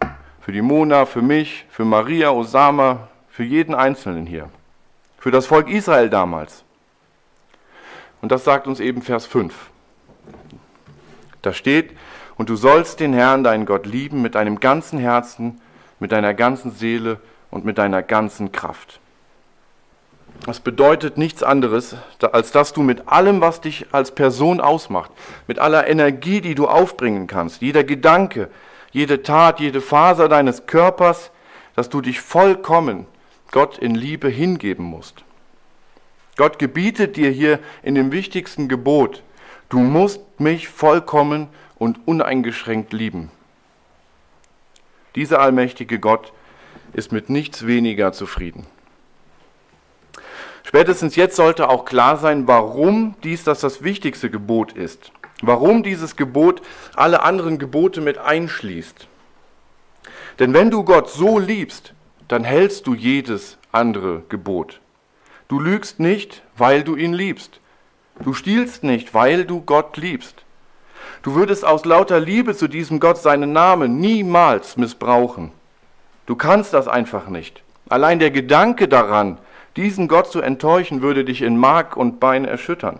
für 0.41 0.51
die 0.51 0.63
Mona, 0.63 1.05
für 1.05 1.21
mich, 1.21 1.65
für 1.69 1.85
Maria, 1.85 2.31
Osama, 2.31 3.07
für 3.29 3.43
jeden 3.43 3.75
Einzelnen 3.75 4.25
hier. 4.25 4.49
Für 5.19 5.31
das 5.31 5.45
Volk 5.45 5.69
Israel 5.69 6.09
damals. 6.09 6.63
Und 8.21 8.31
das 8.31 8.43
sagt 8.43 8.67
uns 8.67 8.79
eben 8.79 9.01
Vers 9.01 9.25
5. 9.25 9.53
Da 11.43 11.53
steht, 11.53 11.91
und 12.37 12.49
du 12.49 12.55
sollst 12.55 12.99
den 12.99 13.13
Herrn, 13.13 13.43
deinen 13.43 13.65
Gott, 13.65 13.85
lieben 13.85 14.21
mit 14.21 14.35
deinem 14.35 14.59
ganzen 14.59 14.97
Herzen, 14.97 15.61
mit 16.03 16.11
deiner 16.11 16.33
ganzen 16.33 16.71
Seele 16.71 17.17
und 17.49 17.63
mit 17.63 17.77
deiner 17.77 18.03
ganzen 18.03 18.51
Kraft. 18.51 18.99
Das 20.45 20.59
bedeutet 20.59 21.17
nichts 21.17 21.43
anderes, 21.43 21.95
als 22.19 22.51
dass 22.51 22.73
du 22.73 22.81
mit 22.81 23.07
allem, 23.07 23.39
was 23.39 23.61
dich 23.61 23.85
als 23.93 24.13
Person 24.13 24.59
ausmacht, 24.59 25.11
mit 25.47 25.59
aller 25.59 25.87
Energie, 25.87 26.41
die 26.41 26.55
du 26.55 26.67
aufbringen 26.67 27.27
kannst, 27.27 27.61
jeder 27.61 27.85
Gedanke, 27.85 28.49
jede 28.91 29.23
Tat, 29.23 29.61
jede 29.61 29.79
Faser 29.79 30.27
deines 30.27 30.65
Körpers, 30.65 31.31
dass 31.73 31.87
du 31.87 32.01
dich 32.01 32.19
vollkommen 32.19 33.05
Gott 33.51 33.77
in 33.77 33.95
Liebe 33.95 34.27
hingeben 34.27 34.83
musst. 34.83 35.23
Gott 36.35 36.59
gebietet 36.59 37.15
dir 37.15 37.29
hier 37.29 37.59
in 37.81 37.95
dem 37.95 38.11
wichtigsten 38.11 38.67
Gebot, 38.67 39.23
Du 39.69 39.79
musst 39.79 40.19
mich 40.37 40.67
vollkommen 40.67 41.47
und 41.79 42.05
uneingeschränkt 42.05 42.91
lieben. 42.91 43.31
Dieser 45.15 45.39
allmächtige 45.39 45.99
Gott 45.99 46.33
ist 46.93 47.11
mit 47.11 47.29
nichts 47.29 47.65
weniger 47.67 48.13
zufrieden. 48.13 48.65
Spätestens 50.63 51.15
jetzt 51.15 51.35
sollte 51.35 51.69
auch 51.69 51.85
klar 51.85 52.17
sein, 52.17 52.47
warum 52.47 53.15
dies 53.23 53.43
das, 53.43 53.59
das 53.59 53.83
wichtigste 53.83 54.29
Gebot 54.29 54.73
ist. 54.73 55.11
Warum 55.41 55.83
dieses 55.83 56.15
Gebot 56.15 56.61
alle 56.95 57.21
anderen 57.21 57.59
Gebote 57.59 58.01
mit 58.01 58.17
einschließt. 58.17 59.07
Denn 60.39 60.53
wenn 60.53 60.71
du 60.71 60.83
Gott 60.83 61.09
so 61.09 61.37
liebst, 61.37 61.93
dann 62.27 62.43
hältst 62.43 62.87
du 62.87 62.95
jedes 62.95 63.57
andere 63.71 64.23
Gebot. 64.29 64.79
Du 65.47 65.59
lügst 65.59 65.99
nicht, 65.99 66.41
weil 66.57 66.83
du 66.83 66.95
ihn 66.95 67.13
liebst. 67.13 67.59
Du 68.23 68.33
stiehlst 68.33 68.83
nicht, 68.83 69.13
weil 69.13 69.45
du 69.45 69.61
Gott 69.61 69.97
liebst. 69.97 70.42
Du 71.23 71.33
würdest 71.33 71.65
aus 71.65 71.85
lauter 71.85 72.19
Liebe 72.19 72.55
zu 72.55 72.67
diesem 72.67 72.99
Gott 72.99 73.17
seinen 73.17 73.51
Namen 73.51 73.99
niemals 73.99 74.77
missbrauchen. 74.77 75.51
Du 76.27 76.35
kannst 76.35 76.73
das 76.73 76.87
einfach 76.87 77.27
nicht. 77.27 77.63
Allein 77.89 78.19
der 78.19 78.29
Gedanke 78.29 78.87
daran, 78.87 79.39
diesen 79.75 80.07
Gott 80.07 80.31
zu 80.31 80.41
enttäuschen, 80.41 81.01
würde 81.01 81.25
dich 81.25 81.41
in 81.41 81.57
Mark 81.57 81.97
und 81.97 82.19
Bein 82.19 82.45
erschüttern. 82.45 82.99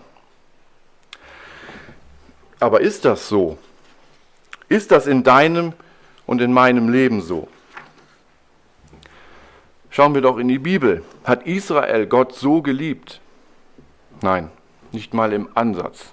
Aber 2.59 2.81
ist 2.81 3.05
das 3.05 3.29
so? 3.29 3.57
Ist 4.67 4.91
das 4.91 5.05
in 5.05 5.23
deinem 5.23 5.73
und 6.25 6.41
in 6.41 6.51
meinem 6.51 6.89
Leben 6.89 7.21
so? 7.21 7.47
Schauen 9.91 10.15
wir 10.15 10.21
doch 10.21 10.39
in 10.39 10.47
die 10.47 10.59
Bibel. 10.59 11.03
Hat 11.23 11.45
Israel 11.45 12.07
Gott 12.07 12.33
so 12.33 12.63
geliebt? 12.63 13.21
Nein 14.21 14.49
nicht 14.93 15.13
mal 15.13 15.33
im 15.33 15.49
Ansatz. 15.55 16.05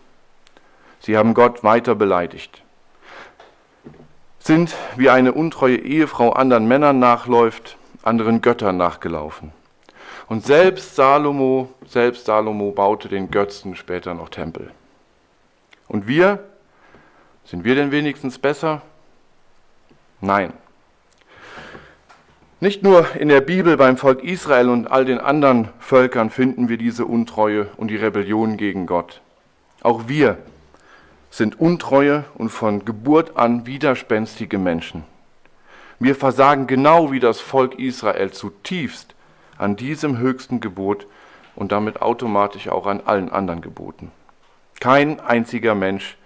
Sie 1.00 1.16
haben 1.16 1.34
Gott 1.34 1.64
weiter 1.64 1.94
beleidigt, 1.94 2.62
sind 4.38 4.74
wie 4.96 5.08
eine 5.08 5.32
untreue 5.32 5.76
Ehefrau 5.76 6.32
anderen 6.32 6.68
Männern 6.68 6.98
nachläuft, 6.98 7.76
anderen 8.02 8.42
Göttern 8.42 8.76
nachgelaufen. 8.76 9.52
Und 10.28 10.44
selbst 10.44 10.94
Salomo, 10.94 11.70
selbst 11.86 12.26
Salomo 12.26 12.70
baute 12.70 13.08
den 13.08 13.30
Götzen 13.30 13.74
später 13.74 14.14
noch 14.14 14.28
Tempel. 14.28 14.70
Und 15.88 16.06
wir, 16.06 16.38
sind 17.44 17.64
wir 17.64 17.74
denn 17.74 17.90
wenigstens 17.90 18.38
besser? 18.38 18.82
Nein. 20.20 20.52
Nicht 22.60 22.82
nur 22.82 23.16
in 23.16 23.28
der 23.28 23.40
Bibel 23.40 23.78
beim 23.78 23.96
Volk 23.96 24.22
Israel 24.22 24.68
und 24.68 24.86
all 24.86 25.06
den 25.06 25.18
anderen 25.18 25.70
Völkern 25.78 26.28
finden 26.28 26.68
wir 26.68 26.76
diese 26.76 27.06
Untreue 27.06 27.68
und 27.78 27.88
die 27.88 27.96
Rebellion 27.96 28.58
gegen 28.58 28.86
Gott. 28.86 29.22
Auch 29.80 30.08
wir 30.08 30.36
sind 31.30 31.60
untreue 31.60 32.24
und 32.34 32.50
von 32.50 32.84
Geburt 32.84 33.36
an 33.36 33.66
widerspenstige 33.66 34.58
Menschen. 34.58 35.04
Wir 35.98 36.14
versagen 36.14 36.66
genau 36.66 37.12
wie 37.12 37.20
das 37.20 37.40
Volk 37.40 37.78
Israel 37.78 38.32
zutiefst 38.32 39.14
an 39.58 39.76
diesem 39.76 40.18
höchsten 40.18 40.60
Gebot 40.60 41.06
und 41.54 41.72
damit 41.72 42.02
automatisch 42.02 42.68
auch 42.68 42.86
an 42.86 43.02
allen 43.04 43.30
anderen 43.30 43.60
Geboten. 43.60 44.10
Kein 44.80 45.20
einziger 45.20 45.74
Mensch 45.74 46.16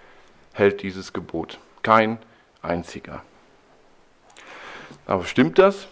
hält 0.52 0.82
dieses 0.82 1.12
Gebot. 1.12 1.58
Kein 1.82 2.18
einziger. 2.62 3.23
Aber 5.06 5.25
stimmt 5.25 5.58
das? 5.58 5.88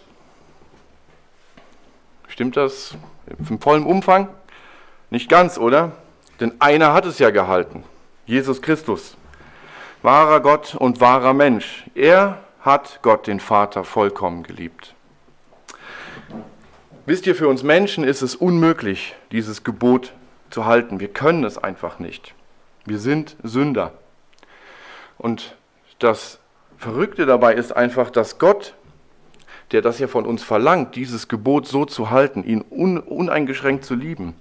Stimmt 2.29 2.57
das 2.57 2.95
im 3.49 3.59
vollen 3.59 3.85
Umfang? 3.85 4.29
Nicht 5.09 5.29
ganz, 5.29 5.57
oder? 5.57 5.91
Denn 6.39 6.53
einer 6.59 6.93
hat 6.93 7.05
es 7.05 7.19
ja 7.19 7.29
gehalten. 7.29 7.83
Jesus 8.25 8.61
Christus. 8.61 9.17
Wahrer 10.01 10.39
Gott 10.41 10.75
und 10.75 11.01
wahrer 11.01 11.33
Mensch. 11.33 11.83
Er 11.95 12.39
hat 12.61 12.99
Gott, 13.01 13.27
den 13.27 13.39
Vater, 13.39 13.83
vollkommen 13.83 14.43
geliebt. 14.43 14.95
Wisst 17.05 17.27
ihr, 17.27 17.35
für 17.35 17.47
uns 17.47 17.63
Menschen 17.63 18.03
ist 18.03 18.21
es 18.21 18.35
unmöglich, 18.35 19.15
dieses 19.31 19.63
Gebot 19.63 20.13
zu 20.49 20.65
halten. 20.65 20.99
Wir 20.99 21.09
können 21.09 21.43
es 21.43 21.57
einfach 21.57 21.99
nicht. 21.99 22.33
Wir 22.85 22.99
sind 22.99 23.35
Sünder. 23.43 23.93
Und 25.17 25.55
das 25.99 26.39
Verrückte 26.77 27.25
dabei 27.25 27.53
ist 27.53 27.75
einfach, 27.75 28.09
dass 28.09 28.39
Gott 28.39 28.73
der 29.73 29.81
das 29.81 29.99
ja 29.99 30.07
von 30.07 30.25
uns 30.25 30.43
verlangt, 30.43 30.95
dieses 30.95 31.27
Gebot 31.27 31.67
so 31.67 31.83
zu 31.85 32.11
halten, 32.11 32.43
ihn 32.43 32.63
un 32.69 32.99
uneingeschränkt 32.99 33.83
zu 33.83 33.95
lieben, 33.95 34.35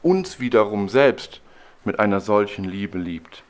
uns 0.00 0.38
wiederum 0.38 0.88
selbst 0.88 1.42
mit 1.84 1.98
einer 1.98 2.20
solchen 2.20 2.64
Liebe 2.64 2.98
liebt. 2.98 3.42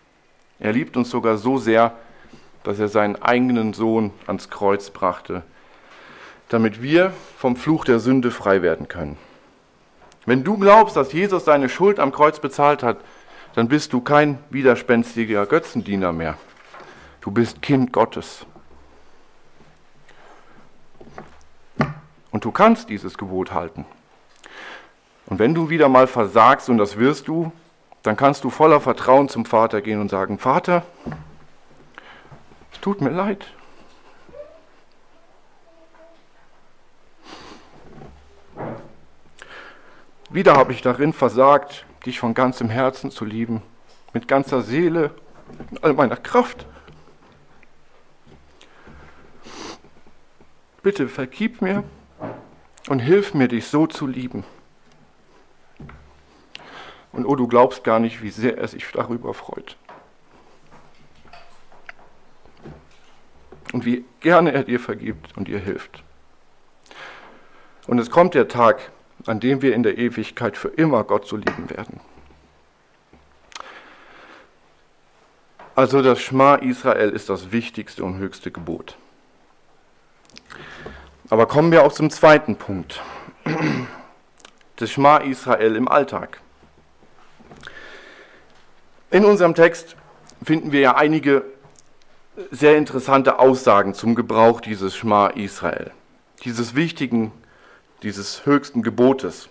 Er 0.59 0.73
liebt 0.73 0.97
uns 0.97 1.11
sogar 1.11 1.37
so 1.37 1.59
sehr, 1.59 1.95
dass 2.63 2.79
er 2.79 2.89
seinen 2.89 3.17
eigenen 3.17 3.73
Sohn 3.73 4.13
ans 4.27 4.51
Kreuz 4.51 4.91
brachte, 4.91 5.43
damit 6.49 6.83
wir 6.83 7.13
vom 7.39 7.57
Fluch 7.57 7.85
der 7.85 7.99
Sünde 7.99 8.31
frei 8.31 8.63
werden 8.63 8.89
können. 8.89 9.17
Wenn 10.27 10.45
du 10.45 10.59
glaubst, 10.59 10.97
dass 10.97 11.13
Jesus 11.13 11.45
seine 11.45 11.69
Schuld 11.69 11.99
am 11.99 12.13
Kreuz 12.13 12.41
bezahlt 12.41 12.83
hat, 12.83 12.99
dann 13.55 13.69
bist 13.69 13.93
du 13.93 14.01
kein 14.01 14.39
widerspenstiger 14.51 15.47
Götzendiener 15.47 16.13
mehr. 16.13 16.37
Du 17.21 17.31
bist 17.31 17.63
Kind 17.63 17.93
Gottes. 17.93 18.47
Und 22.31 22.45
du 22.45 22.53
kannst 22.53 22.89
dieses 22.89 23.19
Gebot 23.19 23.53
halten. 23.53 23.85
Und 25.27 25.39
wenn 25.39 25.55
du 25.55 25.69
wieder 25.69 25.89
mal 25.89 26.07
versagst, 26.07 26.69
und 26.69 26.79
das 26.79 26.97
wirst 26.97 27.29
du, 27.29 27.53
dann 28.03 28.17
kannst 28.17 28.45
du 28.45 28.51
voller 28.51 28.81
Vertrauen 28.81 29.29
zum 29.29 29.45
Vater 29.45 29.83
gehen 29.83 30.01
und 30.01 30.11
sagen, 30.11 30.39
Vater, 30.39 30.85
es 32.73 32.81
tut 32.81 33.01
mir 33.01 33.11
leid. 33.11 33.47
Wieder 40.31 40.55
habe 40.55 40.73
ich 40.73 40.81
darin 40.81 41.13
versagt, 41.13 41.85
dich 42.07 42.21
von 42.21 42.35
ganzem 42.35 42.71
Herzen 42.71 43.11
zu 43.11 43.25
lieben, 43.25 43.63
mit 44.13 44.29
ganzer 44.29 44.63
Seele, 44.63 45.11
mit 45.71 45.83
all 45.83 45.93
meiner 45.93 46.17
Kraft. 46.17 46.67
Bitte 50.83 51.09
vergib 51.09 51.61
mir 51.61 51.83
und 52.89 53.01
hilf 53.01 53.35
mir, 53.35 53.49
dich 53.49 53.67
so 53.67 53.87
zu 53.87 54.07
lieben. 54.07 54.45
Und 57.13 57.27
oh, 57.27 57.35
du 57.35 57.49
glaubst 57.49 57.83
gar 57.85 57.99
nicht, 57.99 58.23
wie 58.23 58.31
sehr 58.31 58.57
er 58.59 58.69
sich 58.69 58.87
darüber 58.93 59.35
freut. 59.35 59.77
Und 63.73 63.85
wie 63.85 64.05
gerne 64.21 64.53
er 64.53 64.65
dir 64.65 64.81
vergibt 64.81 65.37
und 65.37 65.49
dir 65.49 65.59
hilft. 65.59 66.03
Und 67.87 67.99
es 67.99 68.11
kommt 68.11 68.35
der 68.35 68.49
Tag, 68.49 68.93
an 69.27 69.41
dem 69.41 69.63
wir 69.63 69.75
in 69.75 69.83
der 69.83 69.99
Ewigkeit 69.99 70.57
für 70.57 70.69
immer 70.69 71.05
Gott 71.05 71.27
so 71.27 71.37
lieben 71.37 71.71
werden. 71.71 72.01
Also 75.75 76.03
das 76.03 76.21
Schma 76.21 76.57
Israel 76.57 77.11
ist 77.11 77.31
das 77.31 77.53
wichtigste 77.53 78.05
und 78.05 78.19
höchste 78.19 78.51
Gebot. 78.51 78.97
Aber 81.31 81.47
kommen 81.47 81.71
wir 81.71 81.85
auch 81.85 81.93
zum 81.93 82.11
zweiten 82.11 82.57
Punkt. 82.57 83.03
Das 84.77 84.91
Schma 84.91 85.19
Israel 85.19 85.77
im 85.77 85.89
Alltag. 85.89 86.41
In 89.11 89.25
unserem 89.25 89.55
Text 89.55 89.97
finden 90.43 90.73
wir 90.73 90.81
ja 90.81 90.95
einige 90.97 91.45
sehr 92.51 92.79
interessante 92.79 93.39
Aussagen 93.39 93.95
zum 93.95 94.15
Gebrauch 94.15 94.61
dieses 94.61 94.97
Schma 94.97 95.29
Israel, 95.29 95.91
dieses 96.45 96.75
wichtigen 96.75 97.33
dieses 98.03 98.47
höchsten 98.47 98.83
Gebotes. 98.83 99.49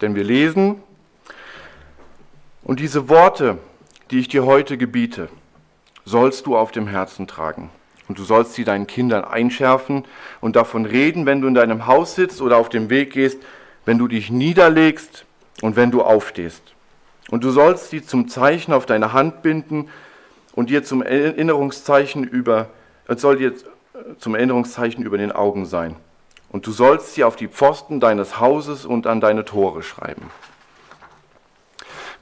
Denn 0.00 0.14
wir 0.14 0.24
lesen, 0.24 0.76
und 2.62 2.80
diese 2.80 3.08
Worte, 3.08 3.58
die 4.10 4.20
ich 4.20 4.28
dir 4.28 4.44
heute 4.44 4.78
gebiete, 4.78 5.28
sollst 6.04 6.46
du 6.46 6.56
auf 6.56 6.72
dem 6.72 6.86
Herzen 6.86 7.26
tragen. 7.26 7.70
Und 8.08 8.18
du 8.18 8.24
sollst 8.24 8.54
sie 8.54 8.64
deinen 8.64 8.86
Kindern 8.86 9.24
einschärfen 9.24 10.04
und 10.40 10.56
davon 10.56 10.84
reden, 10.84 11.26
wenn 11.26 11.40
du 11.40 11.48
in 11.48 11.54
deinem 11.54 11.86
Haus 11.86 12.14
sitzt 12.14 12.40
oder 12.40 12.56
auf 12.56 12.68
dem 12.68 12.90
Weg 12.90 13.12
gehst, 13.12 13.38
wenn 13.84 13.98
du 13.98 14.08
dich 14.08 14.30
niederlegst 14.30 15.24
und 15.62 15.76
wenn 15.76 15.90
du 15.90 16.02
aufstehst. 16.02 16.74
Und 17.28 17.44
du 17.44 17.50
sollst 17.50 17.90
sie 17.90 18.02
zum 18.02 18.28
Zeichen 18.28 18.72
auf 18.72 18.86
deine 18.86 19.12
Hand 19.12 19.42
binden 19.42 19.88
und 20.54 20.70
dir 20.70 20.82
zum 20.84 21.02
Erinnerungszeichen 21.02 22.24
über, 22.24 22.68
soll 23.08 23.36
dir 23.36 23.52
zum 24.18 24.34
Erinnerungszeichen 24.34 25.04
über 25.04 25.18
den 25.18 25.32
Augen 25.32 25.66
sein 25.66 25.96
und 26.50 26.66
du 26.66 26.72
sollst 26.72 27.14
sie 27.14 27.24
auf 27.24 27.36
die 27.36 27.48
Pfosten 27.48 28.00
deines 28.00 28.38
Hauses 28.40 28.84
und 28.84 29.06
an 29.06 29.20
deine 29.20 29.44
Tore 29.44 29.82
schreiben. 29.82 30.30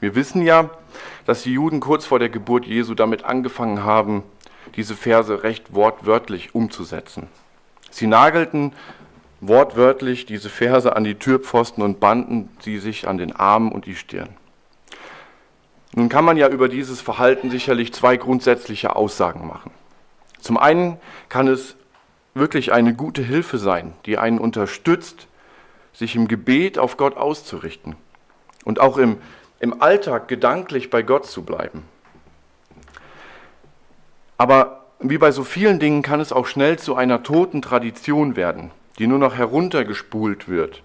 Wir 0.00 0.14
wissen 0.14 0.42
ja, 0.42 0.70
dass 1.26 1.42
die 1.42 1.52
Juden 1.52 1.80
kurz 1.80 2.06
vor 2.06 2.18
der 2.18 2.28
Geburt 2.28 2.66
Jesu 2.66 2.94
damit 2.94 3.24
angefangen 3.24 3.84
haben, 3.84 4.22
diese 4.76 4.94
Verse 4.94 5.42
recht 5.42 5.74
wortwörtlich 5.74 6.54
umzusetzen. 6.54 7.26
Sie 7.90 8.06
nagelten 8.06 8.72
wortwörtlich 9.40 10.26
diese 10.26 10.50
Verse 10.50 10.94
an 10.94 11.04
die 11.04 11.14
Türpfosten 11.14 11.82
und 11.82 12.00
banden 12.00 12.50
sie 12.60 12.78
sich 12.78 13.08
an 13.08 13.18
den 13.18 13.34
Arm 13.34 13.72
und 13.72 13.86
die 13.86 13.96
Stirn. 13.96 14.28
Nun 15.94 16.08
kann 16.08 16.24
man 16.24 16.36
ja 16.36 16.48
über 16.48 16.68
dieses 16.68 17.00
Verhalten 17.00 17.50
sicherlich 17.50 17.92
zwei 17.92 18.16
grundsätzliche 18.16 18.94
Aussagen 18.96 19.46
machen. 19.46 19.70
Zum 20.40 20.58
einen 20.58 20.98
kann 21.28 21.48
es 21.48 21.76
wirklich 22.34 22.72
eine 22.72 22.94
gute 22.94 23.22
Hilfe 23.22 23.58
sein, 23.58 23.94
die 24.06 24.18
einen 24.18 24.38
unterstützt, 24.38 25.26
sich 25.92 26.14
im 26.14 26.28
Gebet 26.28 26.78
auf 26.78 26.96
Gott 26.96 27.16
auszurichten 27.16 27.96
und 28.64 28.80
auch 28.80 28.98
im, 28.98 29.18
im 29.58 29.82
Alltag 29.82 30.28
gedanklich 30.28 30.90
bei 30.90 31.02
Gott 31.02 31.26
zu 31.26 31.42
bleiben. 31.42 31.84
Aber 34.36 34.86
wie 35.00 35.18
bei 35.18 35.32
so 35.32 35.42
vielen 35.42 35.80
Dingen 35.80 36.02
kann 36.02 36.20
es 36.20 36.32
auch 36.32 36.46
schnell 36.46 36.78
zu 36.78 36.94
einer 36.94 37.22
toten 37.22 37.62
Tradition 37.62 38.36
werden, 38.36 38.70
die 38.98 39.06
nur 39.06 39.18
noch 39.18 39.36
heruntergespult 39.36 40.48
wird. 40.48 40.82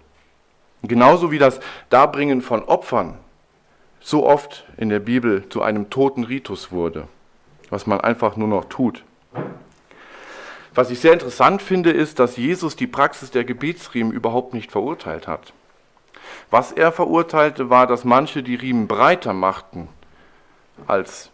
Genauso 0.81 1.31
wie 1.31 1.39
das 1.39 1.59
Darbringen 1.89 2.41
von 2.41 2.63
Opfern 2.63 3.17
so 4.03 4.27
oft 4.27 4.65
in 4.77 4.89
der 4.89 4.99
Bibel 4.99 5.47
zu 5.49 5.61
einem 5.61 5.89
toten 5.89 6.25
Ritus 6.25 6.71
wurde, 6.71 7.07
was 7.69 7.87
man 7.87 8.01
einfach 8.01 8.35
nur 8.35 8.49
noch 8.49 8.65
tut. 8.65 9.03
Was 10.75 10.91
ich 10.91 10.99
sehr 10.99 11.13
interessant 11.13 11.61
finde, 11.61 11.91
ist, 11.91 12.19
dass 12.19 12.35
Jesus 12.35 12.75
die 12.75 12.87
Praxis 12.87 13.31
der 13.31 13.45
Gebetsriemen 13.45 14.11
überhaupt 14.11 14.53
nicht 14.53 14.71
verurteilt 14.71 15.27
hat. 15.27 15.53
Was 16.51 16.71
er 16.71 16.91
verurteilte, 16.91 17.69
war, 17.69 17.87
dass 17.87 18.03
manche 18.03 18.43
die 18.43 18.55
Riemen 18.55 18.87
breiter 18.87 19.33
machten 19.33 19.87
als 20.85 21.29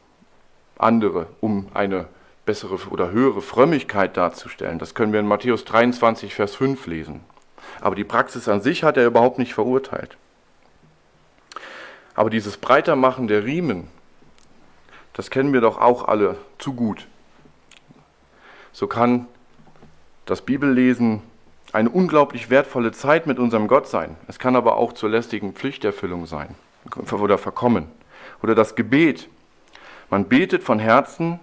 andere, 0.77 1.27
um 1.41 1.67
eine 1.73 2.07
bessere 2.45 2.75
oder 2.89 3.11
höhere 3.11 3.41
Frömmigkeit 3.41 4.15
darzustellen. 4.15 4.79
Das 4.79 4.93
können 4.93 5.13
wir 5.13 5.19
in 5.19 5.27
Matthäus 5.27 5.65
23, 5.65 6.35
Vers 6.35 6.55
5 6.55 6.85
lesen. 6.87 7.21
Aber 7.81 7.95
die 7.95 8.03
Praxis 8.03 8.47
an 8.47 8.61
sich 8.61 8.83
hat 8.83 8.97
er 8.97 9.07
überhaupt 9.07 9.39
nicht 9.39 9.53
verurteilt. 9.53 10.17
Aber 12.19 12.29
dieses 12.29 12.57
Breitermachen 12.57 13.29
der 13.29 13.45
Riemen, 13.45 13.87
das 15.13 15.29
kennen 15.29 15.53
wir 15.53 15.61
doch 15.61 15.79
auch 15.79 16.05
alle 16.05 16.35
zu 16.57 16.73
gut 16.73 17.07
so 18.79 18.87
kann 18.87 19.27
das 20.25 20.41
Bibellesen 20.41 21.21
eine 21.73 21.89
unglaublich 21.89 22.49
wertvolle 22.49 22.93
Zeit 22.93 23.27
mit 23.27 23.37
unserem 23.37 23.67
Gott 23.67 23.87
sein. 23.87 24.15
Es 24.27 24.39
kann 24.39 24.55
aber 24.55 24.77
auch 24.77 24.93
zur 24.93 25.09
lästigen 25.09 25.53
Pflichterfüllung 25.53 26.25
sein 26.25 26.55
oder 27.11 27.37
verkommen. 27.37 27.87
Oder 28.41 28.55
das 28.55 28.75
Gebet. 28.75 29.27
Man 30.09 30.29
betet 30.29 30.63
von 30.63 30.79
Herzen 30.79 31.39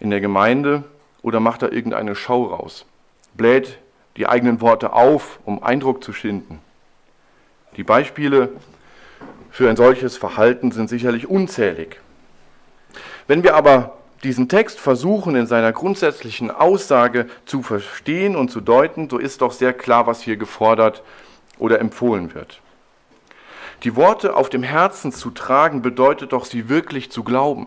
in 0.00 0.08
der 0.08 0.20
Gemeinde 0.20 0.84
oder 1.20 1.38
macht 1.38 1.62
da 1.62 1.68
irgendeine 1.68 2.14
Schau 2.14 2.44
raus. 2.44 2.86
Bläht 3.34 3.78
die 4.16 4.26
eigenen 4.26 4.62
Worte 4.62 4.94
auf, 4.94 5.38
um 5.44 5.62
Eindruck 5.62 6.02
zu 6.02 6.14
schinden. 6.14 6.60
Die 7.76 7.84
Beispiele 7.84 8.48
für 9.52 9.68
ein 9.68 9.76
solches 9.76 10.16
Verhalten 10.16 10.72
sind 10.72 10.88
sicherlich 10.88 11.28
unzählig. 11.28 12.00
Wenn 13.28 13.44
wir 13.44 13.54
aber 13.54 13.98
diesen 14.24 14.48
Text 14.48 14.80
versuchen 14.80 15.36
in 15.36 15.46
seiner 15.46 15.72
grundsätzlichen 15.72 16.50
Aussage 16.50 17.26
zu 17.44 17.62
verstehen 17.62 18.34
und 18.34 18.50
zu 18.50 18.60
deuten, 18.60 19.10
so 19.10 19.18
ist 19.18 19.42
doch 19.42 19.52
sehr 19.52 19.74
klar, 19.74 20.06
was 20.06 20.22
hier 20.22 20.36
gefordert 20.36 21.02
oder 21.58 21.80
empfohlen 21.80 22.34
wird. 22.34 22.60
Die 23.82 23.94
Worte 23.94 24.36
auf 24.36 24.48
dem 24.48 24.62
Herzen 24.62 25.12
zu 25.12 25.30
tragen 25.30 25.82
bedeutet 25.82 26.32
doch, 26.32 26.46
sie 26.46 26.68
wirklich 26.68 27.10
zu 27.10 27.22
glauben 27.22 27.66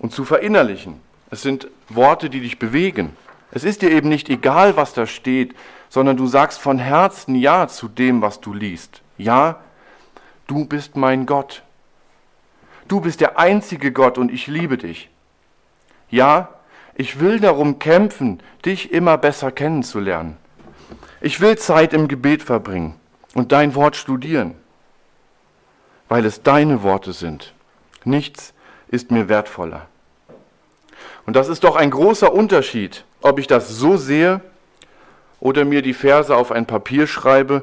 und 0.00 0.12
zu 0.12 0.24
verinnerlichen. 0.24 1.00
Es 1.30 1.40
sind 1.40 1.68
Worte, 1.88 2.28
die 2.28 2.40
dich 2.40 2.58
bewegen. 2.58 3.16
Es 3.52 3.64
ist 3.64 3.82
dir 3.82 3.90
eben 3.90 4.08
nicht 4.08 4.28
egal, 4.28 4.76
was 4.76 4.92
da 4.92 5.06
steht, 5.06 5.54
sondern 5.88 6.16
du 6.16 6.26
sagst 6.26 6.58
von 6.60 6.78
Herzen 6.78 7.36
Ja 7.36 7.68
zu 7.68 7.88
dem, 7.88 8.20
was 8.20 8.40
du 8.40 8.52
liest. 8.52 9.02
Ja, 9.16 9.60
du 10.50 10.64
bist 10.64 10.96
mein 10.96 11.26
Gott. 11.26 11.62
Du 12.88 13.00
bist 13.00 13.20
der 13.20 13.38
einzige 13.38 13.92
Gott 13.92 14.18
und 14.18 14.32
ich 14.32 14.48
liebe 14.48 14.76
dich. 14.76 15.08
Ja, 16.10 16.48
ich 16.96 17.20
will 17.20 17.38
darum 17.38 17.78
kämpfen, 17.78 18.42
dich 18.64 18.92
immer 18.92 19.16
besser 19.16 19.52
kennenzulernen. 19.52 20.36
Ich 21.20 21.40
will 21.40 21.56
Zeit 21.56 21.92
im 21.92 22.08
Gebet 22.08 22.42
verbringen 22.42 22.98
und 23.34 23.52
dein 23.52 23.76
Wort 23.76 23.94
studieren, 23.94 24.56
weil 26.08 26.24
es 26.24 26.42
deine 26.42 26.82
Worte 26.82 27.12
sind. 27.12 27.54
Nichts 28.04 28.52
ist 28.88 29.12
mir 29.12 29.28
wertvoller. 29.28 29.86
Und 31.26 31.36
das 31.36 31.48
ist 31.48 31.62
doch 31.62 31.76
ein 31.76 31.90
großer 31.90 32.32
Unterschied, 32.32 33.04
ob 33.22 33.38
ich 33.38 33.46
das 33.46 33.68
so 33.68 33.96
sehe 33.96 34.40
oder 35.38 35.64
mir 35.64 35.82
die 35.82 35.94
Verse 35.94 36.34
auf 36.34 36.50
ein 36.50 36.66
Papier 36.66 37.06
schreibe 37.06 37.62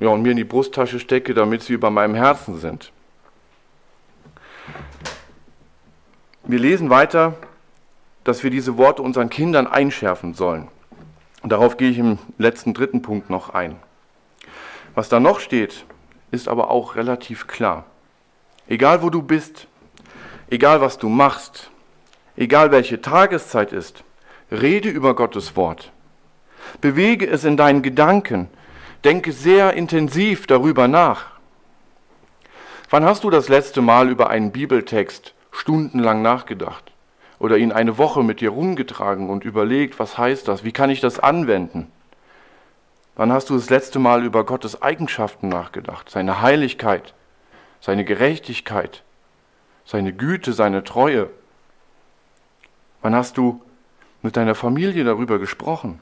ja, 0.00 0.08
und 0.08 0.22
mir 0.22 0.30
in 0.30 0.36
die 0.36 0.44
Brusttasche 0.44 0.98
stecke, 0.98 1.34
damit 1.34 1.62
sie 1.62 1.72
über 1.72 1.90
meinem 1.90 2.14
Herzen 2.14 2.58
sind. 2.58 2.92
Wir 6.44 6.58
lesen 6.58 6.90
weiter 6.90 7.34
dass 8.24 8.42
wir 8.42 8.50
diese 8.50 8.76
Worte 8.76 9.02
unseren 9.02 9.30
Kindern 9.30 9.66
einschärfen 9.66 10.34
sollen. 10.34 10.68
Darauf 11.42 11.76
gehe 11.76 11.90
ich 11.90 11.98
im 11.98 12.18
letzten 12.38 12.72
dritten 12.72 13.02
Punkt 13.02 13.30
noch 13.30 13.50
ein. 13.50 13.76
Was 14.94 15.08
da 15.08 15.18
noch 15.18 15.40
steht, 15.40 15.84
ist 16.30 16.48
aber 16.48 16.70
auch 16.70 16.94
relativ 16.94 17.46
klar. 17.46 17.84
Egal 18.68 19.02
wo 19.02 19.10
du 19.10 19.22
bist, 19.22 19.66
egal 20.50 20.80
was 20.80 20.98
du 20.98 21.08
machst, 21.08 21.70
egal 22.36 22.70
welche 22.70 23.00
Tageszeit 23.00 23.72
ist, 23.72 24.04
rede 24.50 24.88
über 24.88 25.16
Gottes 25.16 25.56
Wort. 25.56 25.90
Bewege 26.80 27.26
es 27.26 27.44
in 27.44 27.56
deinen 27.56 27.82
Gedanken, 27.82 28.48
denke 29.04 29.32
sehr 29.32 29.74
intensiv 29.74 30.46
darüber 30.46 30.88
nach. 30.88 31.32
Wann 32.90 33.04
hast 33.04 33.24
du 33.24 33.30
das 33.30 33.48
letzte 33.48 33.80
Mal 33.80 34.10
über 34.10 34.28
einen 34.28 34.52
Bibeltext 34.52 35.32
stundenlang 35.50 36.20
nachgedacht? 36.20 36.92
Oder 37.38 37.56
ihn 37.56 37.72
eine 37.72 37.96
Woche 37.96 38.22
mit 38.22 38.40
dir 38.40 38.50
rumgetragen 38.50 39.30
und 39.30 39.44
überlegt, 39.44 39.98
was 39.98 40.18
heißt 40.18 40.46
das? 40.46 40.62
Wie 40.62 40.72
kann 40.72 40.90
ich 40.90 41.00
das 41.00 41.18
anwenden? 41.18 41.90
Wann 43.16 43.32
hast 43.32 43.48
du 43.48 43.54
das 43.54 43.70
letzte 43.70 43.98
Mal 43.98 44.24
über 44.24 44.44
Gottes 44.44 44.82
Eigenschaften 44.82 45.48
nachgedacht? 45.48 46.10
Seine 46.10 46.42
Heiligkeit, 46.42 47.14
seine 47.80 48.04
Gerechtigkeit, 48.04 49.02
seine 49.86 50.12
Güte, 50.12 50.52
seine 50.52 50.84
Treue? 50.84 51.30
Wann 53.00 53.14
hast 53.14 53.38
du 53.38 53.62
mit 54.20 54.36
deiner 54.36 54.54
Familie 54.54 55.02
darüber 55.02 55.38
gesprochen? 55.38 56.01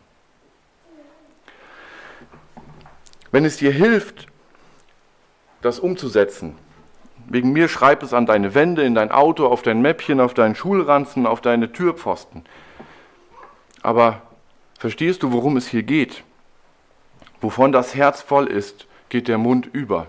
Wenn 3.33 3.45
es 3.45 3.57
dir 3.59 3.73
hilft, 3.73 4.27
das 5.63 5.79
umzusetzen, 5.79 6.57
wegen 7.29 7.53
mir 7.53 7.69
schreib 7.69 8.03
es 8.03 8.13
an 8.13 8.27
deine 8.27 8.55
Wände, 8.55 8.83
in 8.83 8.95
dein 8.95 9.13
Auto, 9.13 9.47
auf 9.47 9.63
dein 9.63 9.83
Mäppchen, 9.83 10.21
auf 10.21 10.35
deinen 10.35 10.55
Schulranzen, 10.55 11.27
auf 11.27 11.41
deine 11.41 11.73
Türpfosten. 11.73 12.45
Aber 13.83 14.23
verstehst 14.79 15.23
du, 15.23 15.33
worum 15.33 15.57
es 15.57 15.69
hier 15.69 15.83
geht? 15.83 16.25
Wovon 17.41 17.73
das 17.73 17.95
Herz 17.95 18.21
voll 18.21 18.47
ist, 18.47 18.87
geht 19.09 19.29
der 19.29 19.39
Mund 19.39 19.69
über. 19.73 20.09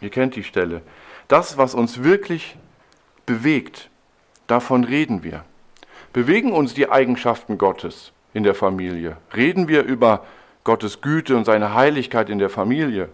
Ihr 0.00 0.10
kennt 0.10 0.34
die 0.34 0.44
Stelle. 0.44 0.82
Das, 1.28 1.58
was 1.58 1.74
uns 1.74 2.02
wirklich 2.02 2.56
bewegt, 3.26 3.90
davon 4.46 4.84
reden 4.84 5.22
wir. 5.22 5.44
Bewegen 6.12 6.52
uns 6.52 6.74
die 6.74 6.90
Eigenschaften 6.90 7.58
Gottes 7.58 8.12
in 8.32 8.44
der 8.44 8.54
Familie? 8.54 9.16
Reden 9.34 9.68
wir 9.68 9.82
über 9.82 10.24
Gottes 10.64 11.02
Güte 11.02 11.36
und 11.36 11.44
seine 11.44 11.74
Heiligkeit 11.74 12.30
in 12.30 12.38
der 12.38 12.50
Familie? 12.50 13.10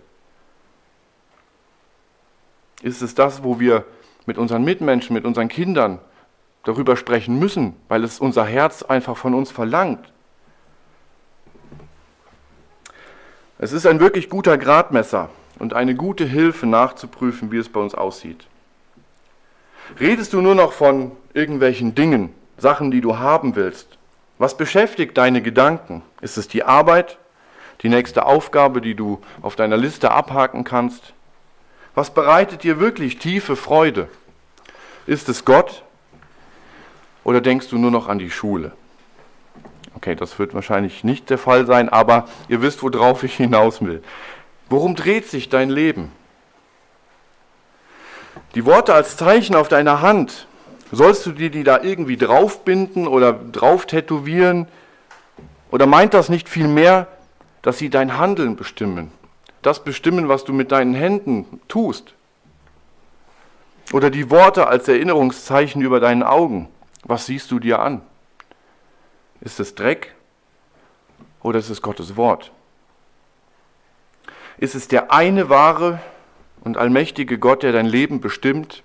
Ist 2.81 3.03
es 3.03 3.15
das, 3.15 3.43
wo 3.43 3.61
wir 3.61 3.85
mit 4.25 4.39
unseren 4.39 4.65
Mitmenschen, 4.65 5.15
mit 5.15 5.25
unseren 5.25 5.49
Kindern 5.49 5.99
darüber 6.65 6.97
sprechen 6.97 7.39
müssen, 7.39 7.75
weil 7.89 8.05
es 8.05 8.21
unser 8.21 8.45
Herz 8.45 8.83
einfach 8.85 9.17
von 9.17 9.35
uns 9.35 9.51
verlangt? 9.51 10.13
Es 13.59 13.73
ist 13.73 13.85
ein 13.85 14.01
wirklich 14.01 14.31
guter 14.31 14.57
Gradmesser 14.57 15.29
und 15.59 15.75
eine 15.75 15.95
gute 15.95 16.25
Hilfe 16.25 16.67
nachzuprüfen, 16.67 17.53
wie 17.53 17.59
es 17.59 17.69
bei 17.69 17.81
uns 17.81 17.95
aussieht. 17.95 18.47
Redest 19.99 20.33
du 20.33 20.41
nur 20.41 20.55
noch 20.55 20.73
von 20.73 21.13
irgendwelchen 21.35 21.95
Dingen, 21.95 22.33
Sachen, 22.57 22.91
die 22.91 23.01
du 23.01 23.19
haben 23.19 23.57
willst? 23.57 23.99
Was 24.39 24.57
beschäftigt 24.57 25.19
deine 25.19 25.43
Gedanken? 25.43 26.03
Ist 26.23 26.39
es 26.39 26.49
die 26.49 26.63
Arbeit, 26.63 27.19
die 27.83 27.89
nächste 27.89 28.27
Aufgabe, 28.27 28.81
die 28.81 28.95
du 28.95 29.21
auf 29.43 29.57
deiner 29.57 29.77
Liste 29.77 30.11
abhaken 30.11 30.65
kannst? 30.65 31.13
Was 31.95 32.11
bereitet 32.11 32.63
dir 32.63 32.79
wirklich 32.79 33.19
tiefe 33.19 33.57
Freude? 33.57 34.09
Ist 35.07 35.29
es 35.29 35.45
Gott 35.45 35.83
oder 37.25 37.41
denkst 37.41 37.69
du 37.69 37.79
nur 37.79 37.91
noch 37.91 38.09
an 38.09 38.19
die 38.19 38.31
Schule? 38.31 38.73
Okay, 39.97 40.15
das 40.15 40.39
wird 40.39 40.55
wahrscheinlich 40.55 41.05
nicht 41.05 41.31
der 41.31 41.39
Fall 41.39 41.67
sein, 41.67 41.89
aber 41.89 42.29
ihr 42.49 42.63
wisst, 42.63 42.83
worauf 42.83 43.23
ich 43.23 43.35
hinaus 43.35 43.85
will. 43.85 44.03
Worum 44.69 44.95
dreht 44.95 45.29
sich 45.29 45.49
dein 45.49 45.69
Leben? 45.69 46.13
Die 48.55 48.65
Worte 48.65 48.95
als 48.95 49.17
Zeichen 49.17 49.57
auf 49.57 49.69
deiner 49.69 50.01
Hand, 50.01 50.47
sollst 50.93 51.27
du 51.27 51.33
dir 51.33 51.51
die 51.51 51.65
da 51.65 51.81
irgendwie 51.83 52.17
draufbinden 52.17 53.09
oder 53.09 53.33
drauf 53.33 53.87
tätowieren? 53.87 54.69
Oder 55.71 55.87
meint 55.87 56.15
das 56.15 56.29
nicht 56.29 56.49
vielmehr, 56.49 57.09
dass 57.63 57.79
sie 57.79 57.91
dein 57.91 58.19
Handeln 58.19 58.57
bestimmen? 58.57 59.13
Das 59.63 59.85
bestimmen, 59.85 60.29
was 60.29 60.45
du 60.45 60.53
mit 60.53 60.73
deinen 60.73 60.95
Händen 60.95 61.61
tust? 61.69 62.15
Oder 63.93 64.11
die 64.11 64.31
Worte 64.31 64.69
als 64.69 64.89
Erinnerungszeichen 64.89 65.83
über 65.83 66.01
deinen 66.01 66.23
Augen? 66.23 66.69
Was 67.05 67.27
siehst 67.27 67.51
du 67.51 67.59
dir 67.59 67.81
an? 67.81 68.03
Ist 69.41 69.59
es 69.59 69.75
Dreck 69.75 70.15
oder 71.43 71.59
ist 71.59 71.71
es 71.71 71.83
Gottes 71.83 72.17
Wort? 72.17 72.53
Ist 74.59 74.75
es 74.75 74.89
der 74.89 75.13
eine 75.13 75.49
wahre 75.49 76.01
und 76.63 76.77
allmächtige 76.77 77.39
Gott, 77.39 77.63
der 77.63 77.73
dein 77.73 77.87
Leben 77.87 78.21
bestimmt 78.21 78.83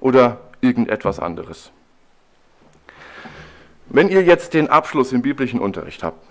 oder 0.00 0.40
irgendetwas 0.60 1.18
anderes? 1.18 1.72
Wenn 3.88 4.08
ihr 4.08 4.22
jetzt 4.22 4.54
den 4.54 4.68
Abschluss 4.68 5.12
im 5.12 5.22
biblischen 5.22 5.60
Unterricht 5.60 6.02
habt, 6.02 6.25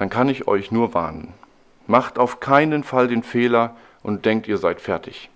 dann 0.00 0.08
kann 0.08 0.30
ich 0.30 0.48
euch 0.48 0.72
nur 0.72 0.94
warnen. 0.94 1.34
Macht 1.86 2.18
auf 2.18 2.40
keinen 2.40 2.84
Fall 2.84 3.06
den 3.06 3.22
Fehler 3.22 3.76
und 4.02 4.24
denkt, 4.24 4.48
ihr 4.48 4.56
seid 4.56 4.80
fertig. 4.80 5.28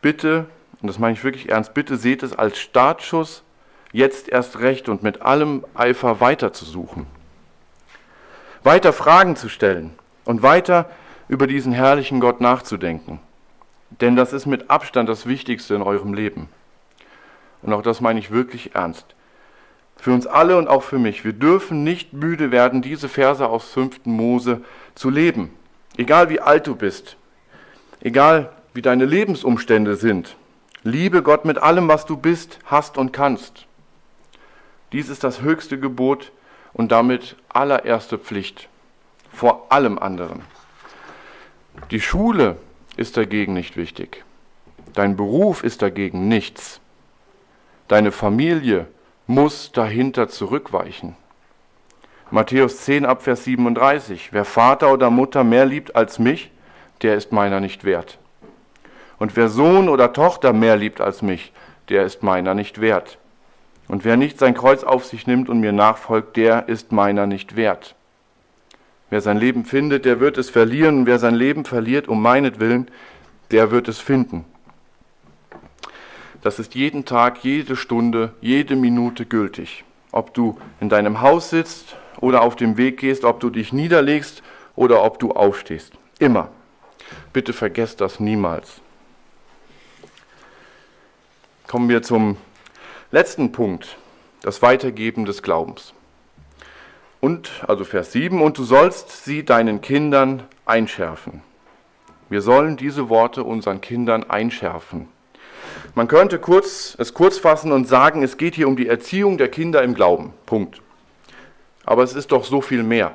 Bitte, 0.00 0.46
und 0.80 0.88
das 0.88 0.98
meine 0.98 1.12
ich 1.12 1.22
wirklich 1.24 1.50
ernst, 1.50 1.74
bitte 1.74 1.98
seht 1.98 2.22
es 2.22 2.32
als 2.32 2.58
Startschuss 2.58 3.42
jetzt 3.92 4.30
erst 4.30 4.60
recht 4.60 4.88
und 4.88 5.02
mit 5.02 5.20
allem 5.20 5.66
Eifer 5.74 6.22
weiterzusuchen. 6.22 7.06
Weiter 8.62 8.94
Fragen 8.94 9.36
zu 9.36 9.50
stellen 9.50 9.92
und 10.24 10.42
weiter 10.42 10.88
über 11.28 11.46
diesen 11.46 11.74
herrlichen 11.74 12.20
Gott 12.20 12.40
nachzudenken. 12.40 13.20
Denn 13.90 14.16
das 14.16 14.32
ist 14.32 14.46
mit 14.46 14.70
Abstand 14.70 15.06
das 15.06 15.26
Wichtigste 15.26 15.74
in 15.74 15.82
eurem 15.82 16.14
Leben. 16.14 16.48
Und 17.60 17.74
auch 17.74 17.82
das 17.82 18.00
meine 18.00 18.20
ich 18.20 18.30
wirklich 18.30 18.74
ernst. 18.74 19.14
Für 19.98 20.12
uns 20.12 20.26
alle 20.26 20.56
und 20.56 20.68
auch 20.68 20.82
für 20.84 20.98
mich. 20.98 21.24
Wir 21.24 21.32
dürfen 21.32 21.84
nicht 21.84 22.12
müde 22.12 22.50
werden, 22.50 22.82
diese 22.82 23.08
Verse 23.08 23.46
aus 23.46 23.70
5. 23.70 24.06
Mose 24.06 24.62
zu 24.94 25.10
leben. 25.10 25.50
Egal 25.96 26.30
wie 26.30 26.40
alt 26.40 26.66
du 26.66 26.76
bist, 26.76 27.16
egal 28.00 28.52
wie 28.72 28.82
deine 28.82 29.04
Lebensumstände 29.04 29.96
sind. 29.96 30.36
Liebe 30.84 31.22
Gott 31.22 31.44
mit 31.44 31.58
allem, 31.58 31.88
was 31.88 32.06
du 32.06 32.16
bist, 32.16 32.60
hast 32.64 32.96
und 32.96 33.12
kannst. 33.12 33.66
Dies 34.92 35.08
ist 35.08 35.24
das 35.24 35.42
höchste 35.42 35.78
Gebot 35.78 36.30
und 36.72 36.92
damit 36.92 37.36
allererste 37.48 38.18
Pflicht 38.18 38.68
vor 39.32 39.66
allem 39.70 39.98
anderen. 39.98 40.42
Die 41.90 42.00
Schule 42.00 42.56
ist 42.96 43.16
dagegen 43.16 43.54
nicht 43.54 43.76
wichtig. 43.76 44.24
Dein 44.94 45.16
Beruf 45.16 45.62
ist 45.62 45.82
dagegen 45.82 46.28
nichts. 46.28 46.80
Deine 47.86 48.10
Familie 48.10 48.86
muss 49.28 49.72
dahinter 49.72 50.28
zurückweichen. 50.28 51.14
Matthäus 52.30 52.78
10 52.78 53.04
Abvers 53.04 53.44
37. 53.44 54.32
Wer 54.32 54.46
Vater 54.46 54.90
oder 54.90 55.10
Mutter 55.10 55.44
mehr 55.44 55.66
liebt 55.66 55.94
als 55.94 56.18
mich, 56.18 56.50
der 57.02 57.14
ist 57.14 57.30
meiner 57.30 57.60
nicht 57.60 57.84
wert. 57.84 58.18
Und 59.18 59.36
wer 59.36 59.50
Sohn 59.50 59.90
oder 59.90 60.14
Tochter 60.14 60.54
mehr 60.54 60.76
liebt 60.76 61.02
als 61.02 61.20
mich, 61.20 61.52
der 61.90 62.04
ist 62.04 62.22
meiner 62.22 62.54
nicht 62.54 62.80
wert. 62.80 63.18
Und 63.86 64.06
wer 64.06 64.16
nicht 64.16 64.38
sein 64.38 64.54
Kreuz 64.54 64.82
auf 64.82 65.04
sich 65.04 65.26
nimmt 65.26 65.50
und 65.50 65.60
mir 65.60 65.72
nachfolgt, 65.72 66.38
der 66.38 66.66
ist 66.68 66.90
meiner 66.90 67.26
nicht 67.26 67.54
wert. 67.54 67.94
Wer 69.10 69.20
sein 69.20 69.36
Leben 69.36 69.66
findet, 69.66 70.06
der 70.06 70.20
wird 70.20 70.38
es 70.38 70.48
verlieren, 70.48 71.00
und 71.00 71.06
wer 71.06 71.18
sein 71.18 71.34
Leben 71.34 71.66
verliert 71.66 72.08
um 72.08 72.22
meinetwillen, 72.22 72.90
der 73.50 73.70
wird 73.70 73.88
es 73.88 73.98
finden. 73.98 74.46
Das 76.48 76.58
ist 76.58 76.74
jeden 76.74 77.04
Tag, 77.04 77.44
jede 77.44 77.76
Stunde, 77.76 78.32
jede 78.40 78.74
Minute 78.74 79.26
gültig. 79.26 79.84
Ob 80.12 80.32
du 80.32 80.56
in 80.80 80.88
deinem 80.88 81.20
Haus 81.20 81.50
sitzt 81.50 81.98
oder 82.22 82.40
auf 82.40 82.56
dem 82.56 82.78
Weg 82.78 82.96
gehst, 82.96 83.26
ob 83.26 83.38
du 83.38 83.50
dich 83.50 83.74
niederlegst 83.74 84.42
oder 84.74 85.04
ob 85.04 85.18
du 85.18 85.32
aufstehst. 85.32 85.92
Immer. 86.18 86.48
Bitte 87.34 87.52
vergesst 87.52 88.00
das 88.00 88.18
niemals. 88.18 88.80
Kommen 91.66 91.90
wir 91.90 92.00
zum 92.00 92.38
Letzten 93.10 93.52
Punkt, 93.52 93.98
das 94.40 94.62
Weitergeben 94.62 95.26
des 95.26 95.42
Glaubens. 95.42 95.92
Und, 97.20 97.62
also 97.68 97.84
Vers 97.84 98.12
7, 98.12 98.40
und 98.40 98.56
du 98.56 98.64
sollst 98.64 99.22
sie 99.22 99.44
deinen 99.44 99.82
Kindern 99.82 100.44
einschärfen. 100.64 101.42
Wir 102.30 102.40
sollen 102.40 102.78
diese 102.78 103.10
Worte 103.10 103.44
unseren 103.44 103.82
Kindern 103.82 104.24
einschärfen. 104.30 105.08
Man 105.94 106.08
könnte 106.08 106.38
kurz, 106.38 106.94
es 106.98 107.14
kurz 107.14 107.38
fassen 107.38 107.72
und 107.72 107.88
sagen, 107.88 108.22
es 108.22 108.36
geht 108.36 108.54
hier 108.54 108.68
um 108.68 108.76
die 108.76 108.88
Erziehung 108.88 109.38
der 109.38 109.48
Kinder 109.48 109.82
im 109.82 109.94
Glauben. 109.94 110.32
Punkt. 110.46 110.80
Aber 111.84 112.02
es 112.02 112.14
ist 112.14 112.32
doch 112.32 112.44
so 112.44 112.60
viel 112.60 112.82
mehr. 112.82 113.12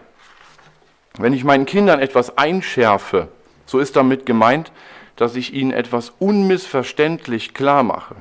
Wenn 1.17 1.33
ich 1.33 1.43
meinen 1.43 1.65
Kindern 1.65 1.99
etwas 1.99 2.37
einschärfe, 2.37 3.27
so 3.65 3.79
ist 3.79 3.95
damit 3.95 4.25
gemeint, 4.25 4.71
dass 5.15 5.35
ich 5.35 5.53
ihnen 5.53 5.71
etwas 5.71 6.11
unmissverständlich 6.19 7.53
klar 7.53 7.83
mache. 7.83 8.15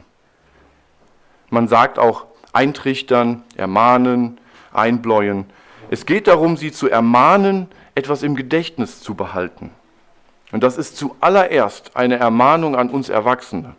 Man 1.49 1.69
sagt 1.69 1.99
auch 1.99 2.27
eintrichtern, 2.53 3.43
ermahnen, 3.57 4.39
einbläuen. 4.73 5.47
Es 5.91 6.07
geht 6.07 6.27
darum, 6.27 6.57
sie 6.57 6.73
zu 6.73 6.89
ermahnen, 6.89 7.69
etwas 7.95 8.23
im 8.23 8.37
Gedächtnis 8.37 9.01
zu 9.01 9.15
behalten. 9.15 9.71
Und 10.53 10.63
das 10.63 10.77
ist 10.77 10.97
zuallererst 10.97 11.97
eine 11.97 12.17
Ermahnung 12.17 12.77
an 12.77 12.91
uns 12.91 13.09
Erwachsene. 13.09 13.75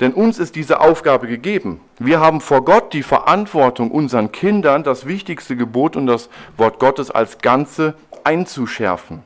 Denn 0.00 0.12
uns 0.12 0.38
ist 0.38 0.54
diese 0.54 0.80
Aufgabe 0.80 1.26
gegeben. 1.26 1.80
Wir 1.98 2.20
haben 2.20 2.40
vor 2.40 2.64
Gott 2.64 2.92
die 2.92 3.02
Verantwortung, 3.02 3.90
unseren 3.90 4.30
Kindern 4.30 4.84
das 4.84 5.06
wichtigste 5.06 5.56
Gebot 5.56 5.96
und 5.96 6.06
das 6.06 6.28
Wort 6.56 6.78
Gottes 6.78 7.10
als 7.10 7.38
Ganze 7.38 7.94
einzuschärfen. 8.22 9.22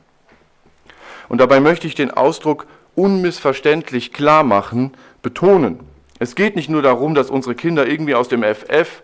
Und 1.29 1.39
dabei 1.39 1.59
möchte 1.59 1.87
ich 1.87 1.95
den 1.95 2.11
Ausdruck 2.11 2.65
unmissverständlich 2.95 4.13
klar 4.13 4.43
machen, 4.43 4.93
betonen. 5.21 5.79
Es 6.19 6.35
geht 6.35 6.55
nicht 6.55 6.69
nur 6.69 6.81
darum, 6.81 7.15
dass 7.15 7.29
unsere 7.29 7.55
Kinder 7.55 7.87
irgendwie 7.87 8.15
aus 8.15 8.27
dem 8.27 8.43
FF 8.43 9.03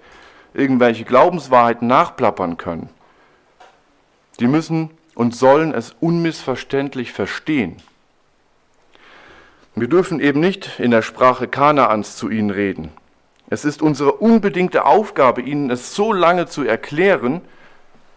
irgendwelche 0.53 1.05
Glaubenswahrheiten 1.05 1.87
nachplappern 1.87 2.57
können. 2.57 2.89
Die 4.39 4.47
müssen 4.47 4.89
und 5.15 5.35
sollen 5.35 5.73
es 5.73 5.95
unmissverständlich 5.99 7.11
verstehen. 7.11 7.77
Wir 9.79 9.87
dürfen 9.87 10.19
eben 10.19 10.41
nicht 10.41 10.77
in 10.77 10.91
der 10.91 11.01
Sprache 11.01 11.47
Kanaans 11.47 12.17
zu 12.17 12.29
ihnen 12.29 12.49
reden. 12.49 12.91
Es 13.49 13.63
ist 13.63 13.81
unsere 13.81 14.11
unbedingte 14.11 14.85
Aufgabe, 14.85 15.41
ihnen 15.41 15.69
es 15.69 15.95
so 15.95 16.11
lange 16.11 16.47
zu 16.47 16.65
erklären, 16.65 17.39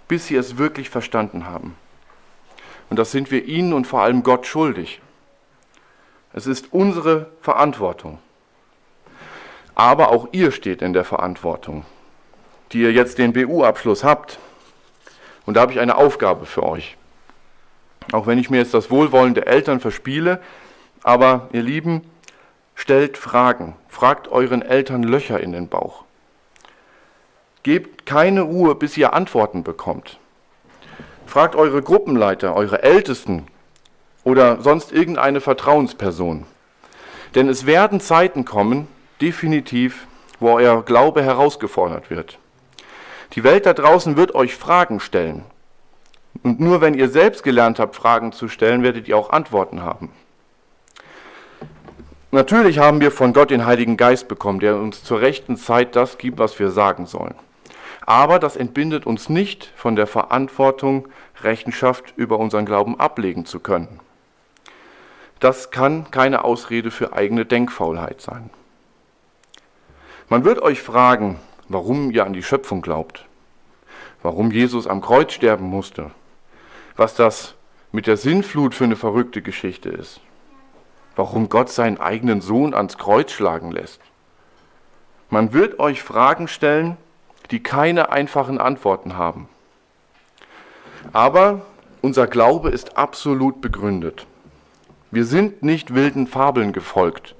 bis 0.08 0.26
sie 0.26 0.34
es 0.34 0.58
wirklich 0.58 0.90
verstanden 0.90 1.46
haben. 1.46 1.76
Und 2.90 2.98
das 2.98 3.12
sind 3.12 3.30
wir 3.30 3.44
ihnen 3.44 3.72
und 3.74 3.86
vor 3.86 4.02
allem 4.02 4.24
Gott 4.24 4.44
schuldig. 4.44 5.00
Es 6.32 6.48
ist 6.48 6.72
unsere 6.72 7.28
Verantwortung. 7.40 8.18
Aber 9.76 10.08
auch 10.08 10.28
ihr 10.32 10.50
steht 10.50 10.82
in 10.82 10.92
der 10.92 11.04
Verantwortung, 11.04 11.86
die 12.72 12.82
ihr 12.82 12.92
jetzt 12.92 13.18
den 13.18 13.32
BU-Abschluss 13.32 14.02
habt. 14.02 14.40
Und 15.46 15.54
da 15.54 15.60
habe 15.60 15.72
ich 15.72 15.78
eine 15.78 15.96
Aufgabe 15.96 16.44
für 16.44 16.64
euch. 16.64 16.96
Auch 18.10 18.26
wenn 18.26 18.38
ich 18.38 18.50
mir 18.50 18.58
jetzt 18.58 18.74
das 18.74 18.90
Wohlwollen 18.90 19.34
der 19.34 19.46
Eltern 19.46 19.78
verspiele, 19.78 20.40
aber 21.02 21.48
ihr 21.52 21.62
Lieben, 21.62 22.02
stellt 22.74 23.16
Fragen. 23.16 23.74
Fragt 23.88 24.28
euren 24.28 24.62
Eltern 24.62 25.02
Löcher 25.02 25.40
in 25.40 25.52
den 25.52 25.68
Bauch. 25.68 26.04
Gebt 27.62 28.06
keine 28.06 28.42
Ruhe, 28.42 28.74
bis 28.74 28.96
ihr 28.96 29.12
Antworten 29.12 29.62
bekommt. 29.62 30.18
Fragt 31.26 31.54
eure 31.54 31.82
Gruppenleiter, 31.82 32.54
eure 32.56 32.82
Ältesten 32.82 33.46
oder 34.24 34.60
sonst 34.60 34.92
irgendeine 34.92 35.40
Vertrauensperson. 35.40 36.46
Denn 37.34 37.48
es 37.48 37.66
werden 37.66 38.00
Zeiten 38.00 38.44
kommen, 38.44 38.88
definitiv, 39.20 40.06
wo 40.40 40.50
euer 40.50 40.84
Glaube 40.84 41.22
herausgefordert 41.22 42.10
wird. 42.10 42.38
Die 43.34 43.44
Welt 43.44 43.64
da 43.64 43.72
draußen 43.72 44.16
wird 44.16 44.34
euch 44.34 44.56
Fragen 44.56 45.00
stellen. 45.00 45.44
Und 46.42 46.60
nur 46.60 46.80
wenn 46.80 46.94
ihr 46.94 47.08
selbst 47.08 47.42
gelernt 47.44 47.78
habt, 47.78 47.94
Fragen 47.96 48.32
zu 48.32 48.48
stellen, 48.48 48.82
werdet 48.82 49.08
ihr 49.08 49.16
auch 49.16 49.30
Antworten 49.30 49.82
haben. 49.82 50.10
Natürlich 52.34 52.78
haben 52.78 53.02
wir 53.02 53.10
von 53.10 53.34
Gott 53.34 53.50
den 53.50 53.66
Heiligen 53.66 53.98
Geist 53.98 54.26
bekommen, 54.26 54.58
der 54.58 54.76
uns 54.76 55.04
zur 55.04 55.20
rechten 55.20 55.58
Zeit 55.58 55.94
das 55.94 56.16
gibt, 56.16 56.38
was 56.38 56.58
wir 56.58 56.70
sagen 56.70 57.04
sollen. 57.04 57.34
Aber 58.06 58.38
das 58.38 58.56
entbindet 58.56 59.04
uns 59.04 59.28
nicht 59.28 59.70
von 59.76 59.96
der 59.96 60.06
Verantwortung, 60.06 61.08
Rechenschaft 61.42 62.14
über 62.16 62.38
unseren 62.38 62.64
Glauben 62.64 62.98
ablegen 62.98 63.44
zu 63.44 63.60
können. 63.60 64.00
Das 65.40 65.70
kann 65.70 66.10
keine 66.10 66.42
Ausrede 66.42 66.90
für 66.90 67.12
eigene 67.12 67.44
Denkfaulheit 67.44 68.22
sein. 68.22 68.48
Man 70.30 70.44
wird 70.44 70.62
euch 70.62 70.80
fragen, 70.80 71.38
warum 71.68 72.10
ihr 72.12 72.24
an 72.24 72.32
die 72.32 72.42
Schöpfung 72.42 72.80
glaubt, 72.80 73.26
warum 74.22 74.50
Jesus 74.50 74.86
am 74.86 75.02
Kreuz 75.02 75.34
sterben 75.34 75.66
musste, 75.66 76.10
was 76.96 77.14
das 77.14 77.56
mit 77.92 78.06
der 78.06 78.16
Sinnflut 78.16 78.74
für 78.74 78.84
eine 78.84 78.96
verrückte 78.96 79.42
Geschichte 79.42 79.90
ist, 79.90 80.22
warum 81.16 81.48
Gott 81.48 81.70
seinen 81.70 82.00
eigenen 82.00 82.40
Sohn 82.40 82.74
ans 82.74 82.98
Kreuz 82.98 83.32
schlagen 83.32 83.70
lässt. 83.70 84.00
Man 85.30 85.52
wird 85.52 85.78
euch 85.78 86.02
Fragen 86.02 86.48
stellen, 86.48 86.96
die 87.50 87.62
keine 87.62 88.10
einfachen 88.10 88.58
Antworten 88.58 89.16
haben. 89.16 89.48
Aber 91.12 91.62
unser 92.00 92.26
Glaube 92.26 92.70
ist 92.70 92.96
absolut 92.96 93.60
begründet. 93.60 94.26
Wir 95.10 95.24
sind 95.24 95.62
nicht 95.62 95.94
wilden 95.94 96.26
Fabeln 96.26 96.72
gefolgt, 96.72 97.34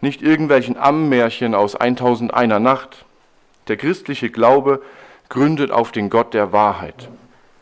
nicht 0.00 0.22
irgendwelchen 0.22 0.76
Ammenmärchen 0.76 1.54
aus 1.54 1.76
1001 1.76 2.60
Nacht. 2.60 3.04
Der 3.68 3.76
christliche 3.76 4.30
Glaube 4.30 4.82
gründet 5.28 5.70
auf 5.70 5.92
den 5.92 6.10
Gott 6.10 6.34
der 6.34 6.52
Wahrheit, 6.52 7.08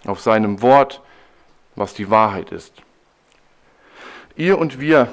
auf 0.07 0.21
seinem 0.21 0.63
Wort, 0.63 1.01
was 1.77 1.95
die 1.95 2.11
Wahrheit 2.11 2.51
ist. 2.51 2.75
Ihr 4.37 4.59
und 4.59 4.81
wir 4.81 5.09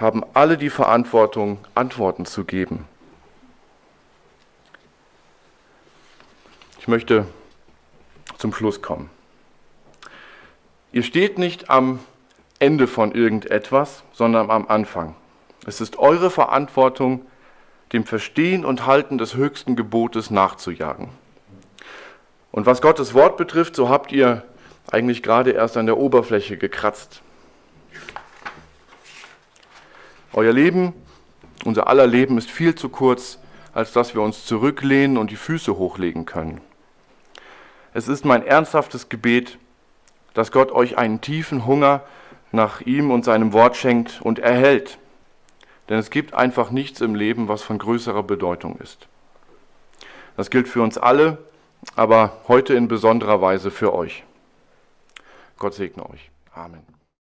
haben 0.00 0.24
alle 0.34 0.58
die 0.58 0.70
Verantwortung, 0.70 1.58
Antworten 1.74 2.26
zu 2.26 2.44
geben. 2.44 2.86
Ich 6.78 6.88
möchte 6.88 7.26
zum 8.38 8.52
Schluss 8.52 8.82
kommen. 8.82 9.10
Ihr 10.92 11.02
steht 11.02 11.38
nicht 11.38 11.70
am 11.70 11.98
Ende 12.58 12.86
von 12.86 13.12
irgendetwas, 13.12 14.02
sondern 14.12 14.50
am 14.50 14.68
Anfang. 14.68 15.14
Es 15.66 15.80
ist 15.80 15.98
eure 15.98 16.30
Verantwortung, 16.30 17.26
dem 17.92 18.04
Verstehen 18.04 18.64
und 18.64 18.86
Halten 18.86 19.18
des 19.18 19.34
höchsten 19.34 19.76
Gebotes 19.76 20.30
nachzujagen. 20.30 21.08
Und 22.52 22.66
was 22.66 22.80
Gottes 22.80 23.14
Wort 23.14 23.36
betrifft, 23.36 23.76
so 23.76 23.88
habt 23.88 24.12
ihr 24.12 24.44
eigentlich 24.90 25.22
gerade 25.22 25.50
erst 25.50 25.76
an 25.76 25.86
der 25.86 25.98
Oberfläche 25.98 26.56
gekratzt. 26.56 27.20
Euer 30.36 30.52
Leben, 30.52 30.92
unser 31.64 31.88
aller 31.88 32.06
Leben 32.06 32.38
ist 32.38 32.48
viel 32.48 32.76
zu 32.76 32.88
kurz, 32.88 33.40
als 33.74 33.92
dass 33.92 34.14
wir 34.14 34.22
uns 34.22 34.44
zurücklehnen 34.44 35.18
und 35.18 35.32
die 35.32 35.36
Füße 35.36 35.76
hochlegen 35.76 36.24
können. 36.24 36.60
Es 37.92 38.06
ist 38.06 38.24
mein 38.24 38.46
ernsthaftes 38.46 39.08
Gebet, 39.08 39.58
dass 40.34 40.52
Gott 40.52 40.70
euch 40.70 40.96
einen 40.96 41.20
tiefen 41.20 41.66
Hunger 41.66 42.02
nach 42.52 42.80
ihm 42.80 43.10
und 43.10 43.24
seinem 43.24 43.52
Wort 43.52 43.76
schenkt 43.76 44.20
und 44.22 44.38
erhält 44.38 44.98
denn 45.88 45.98
es 45.98 46.10
gibt 46.10 46.34
einfach 46.34 46.70
nichts 46.70 47.00
im 47.00 47.14
Leben, 47.14 47.48
was 47.48 47.62
von 47.62 47.78
größerer 47.78 48.22
Bedeutung 48.22 48.76
ist. 48.78 49.08
Das 50.36 50.50
gilt 50.50 50.68
für 50.68 50.82
uns 50.82 50.98
alle, 50.98 51.38
aber 51.94 52.38
heute 52.48 52.74
in 52.74 52.88
besonderer 52.88 53.40
Weise 53.40 53.70
für 53.70 53.94
euch. 53.94 54.24
Gott 55.58 55.74
segne 55.74 56.08
euch. 56.10 56.30
Amen. 56.52 56.95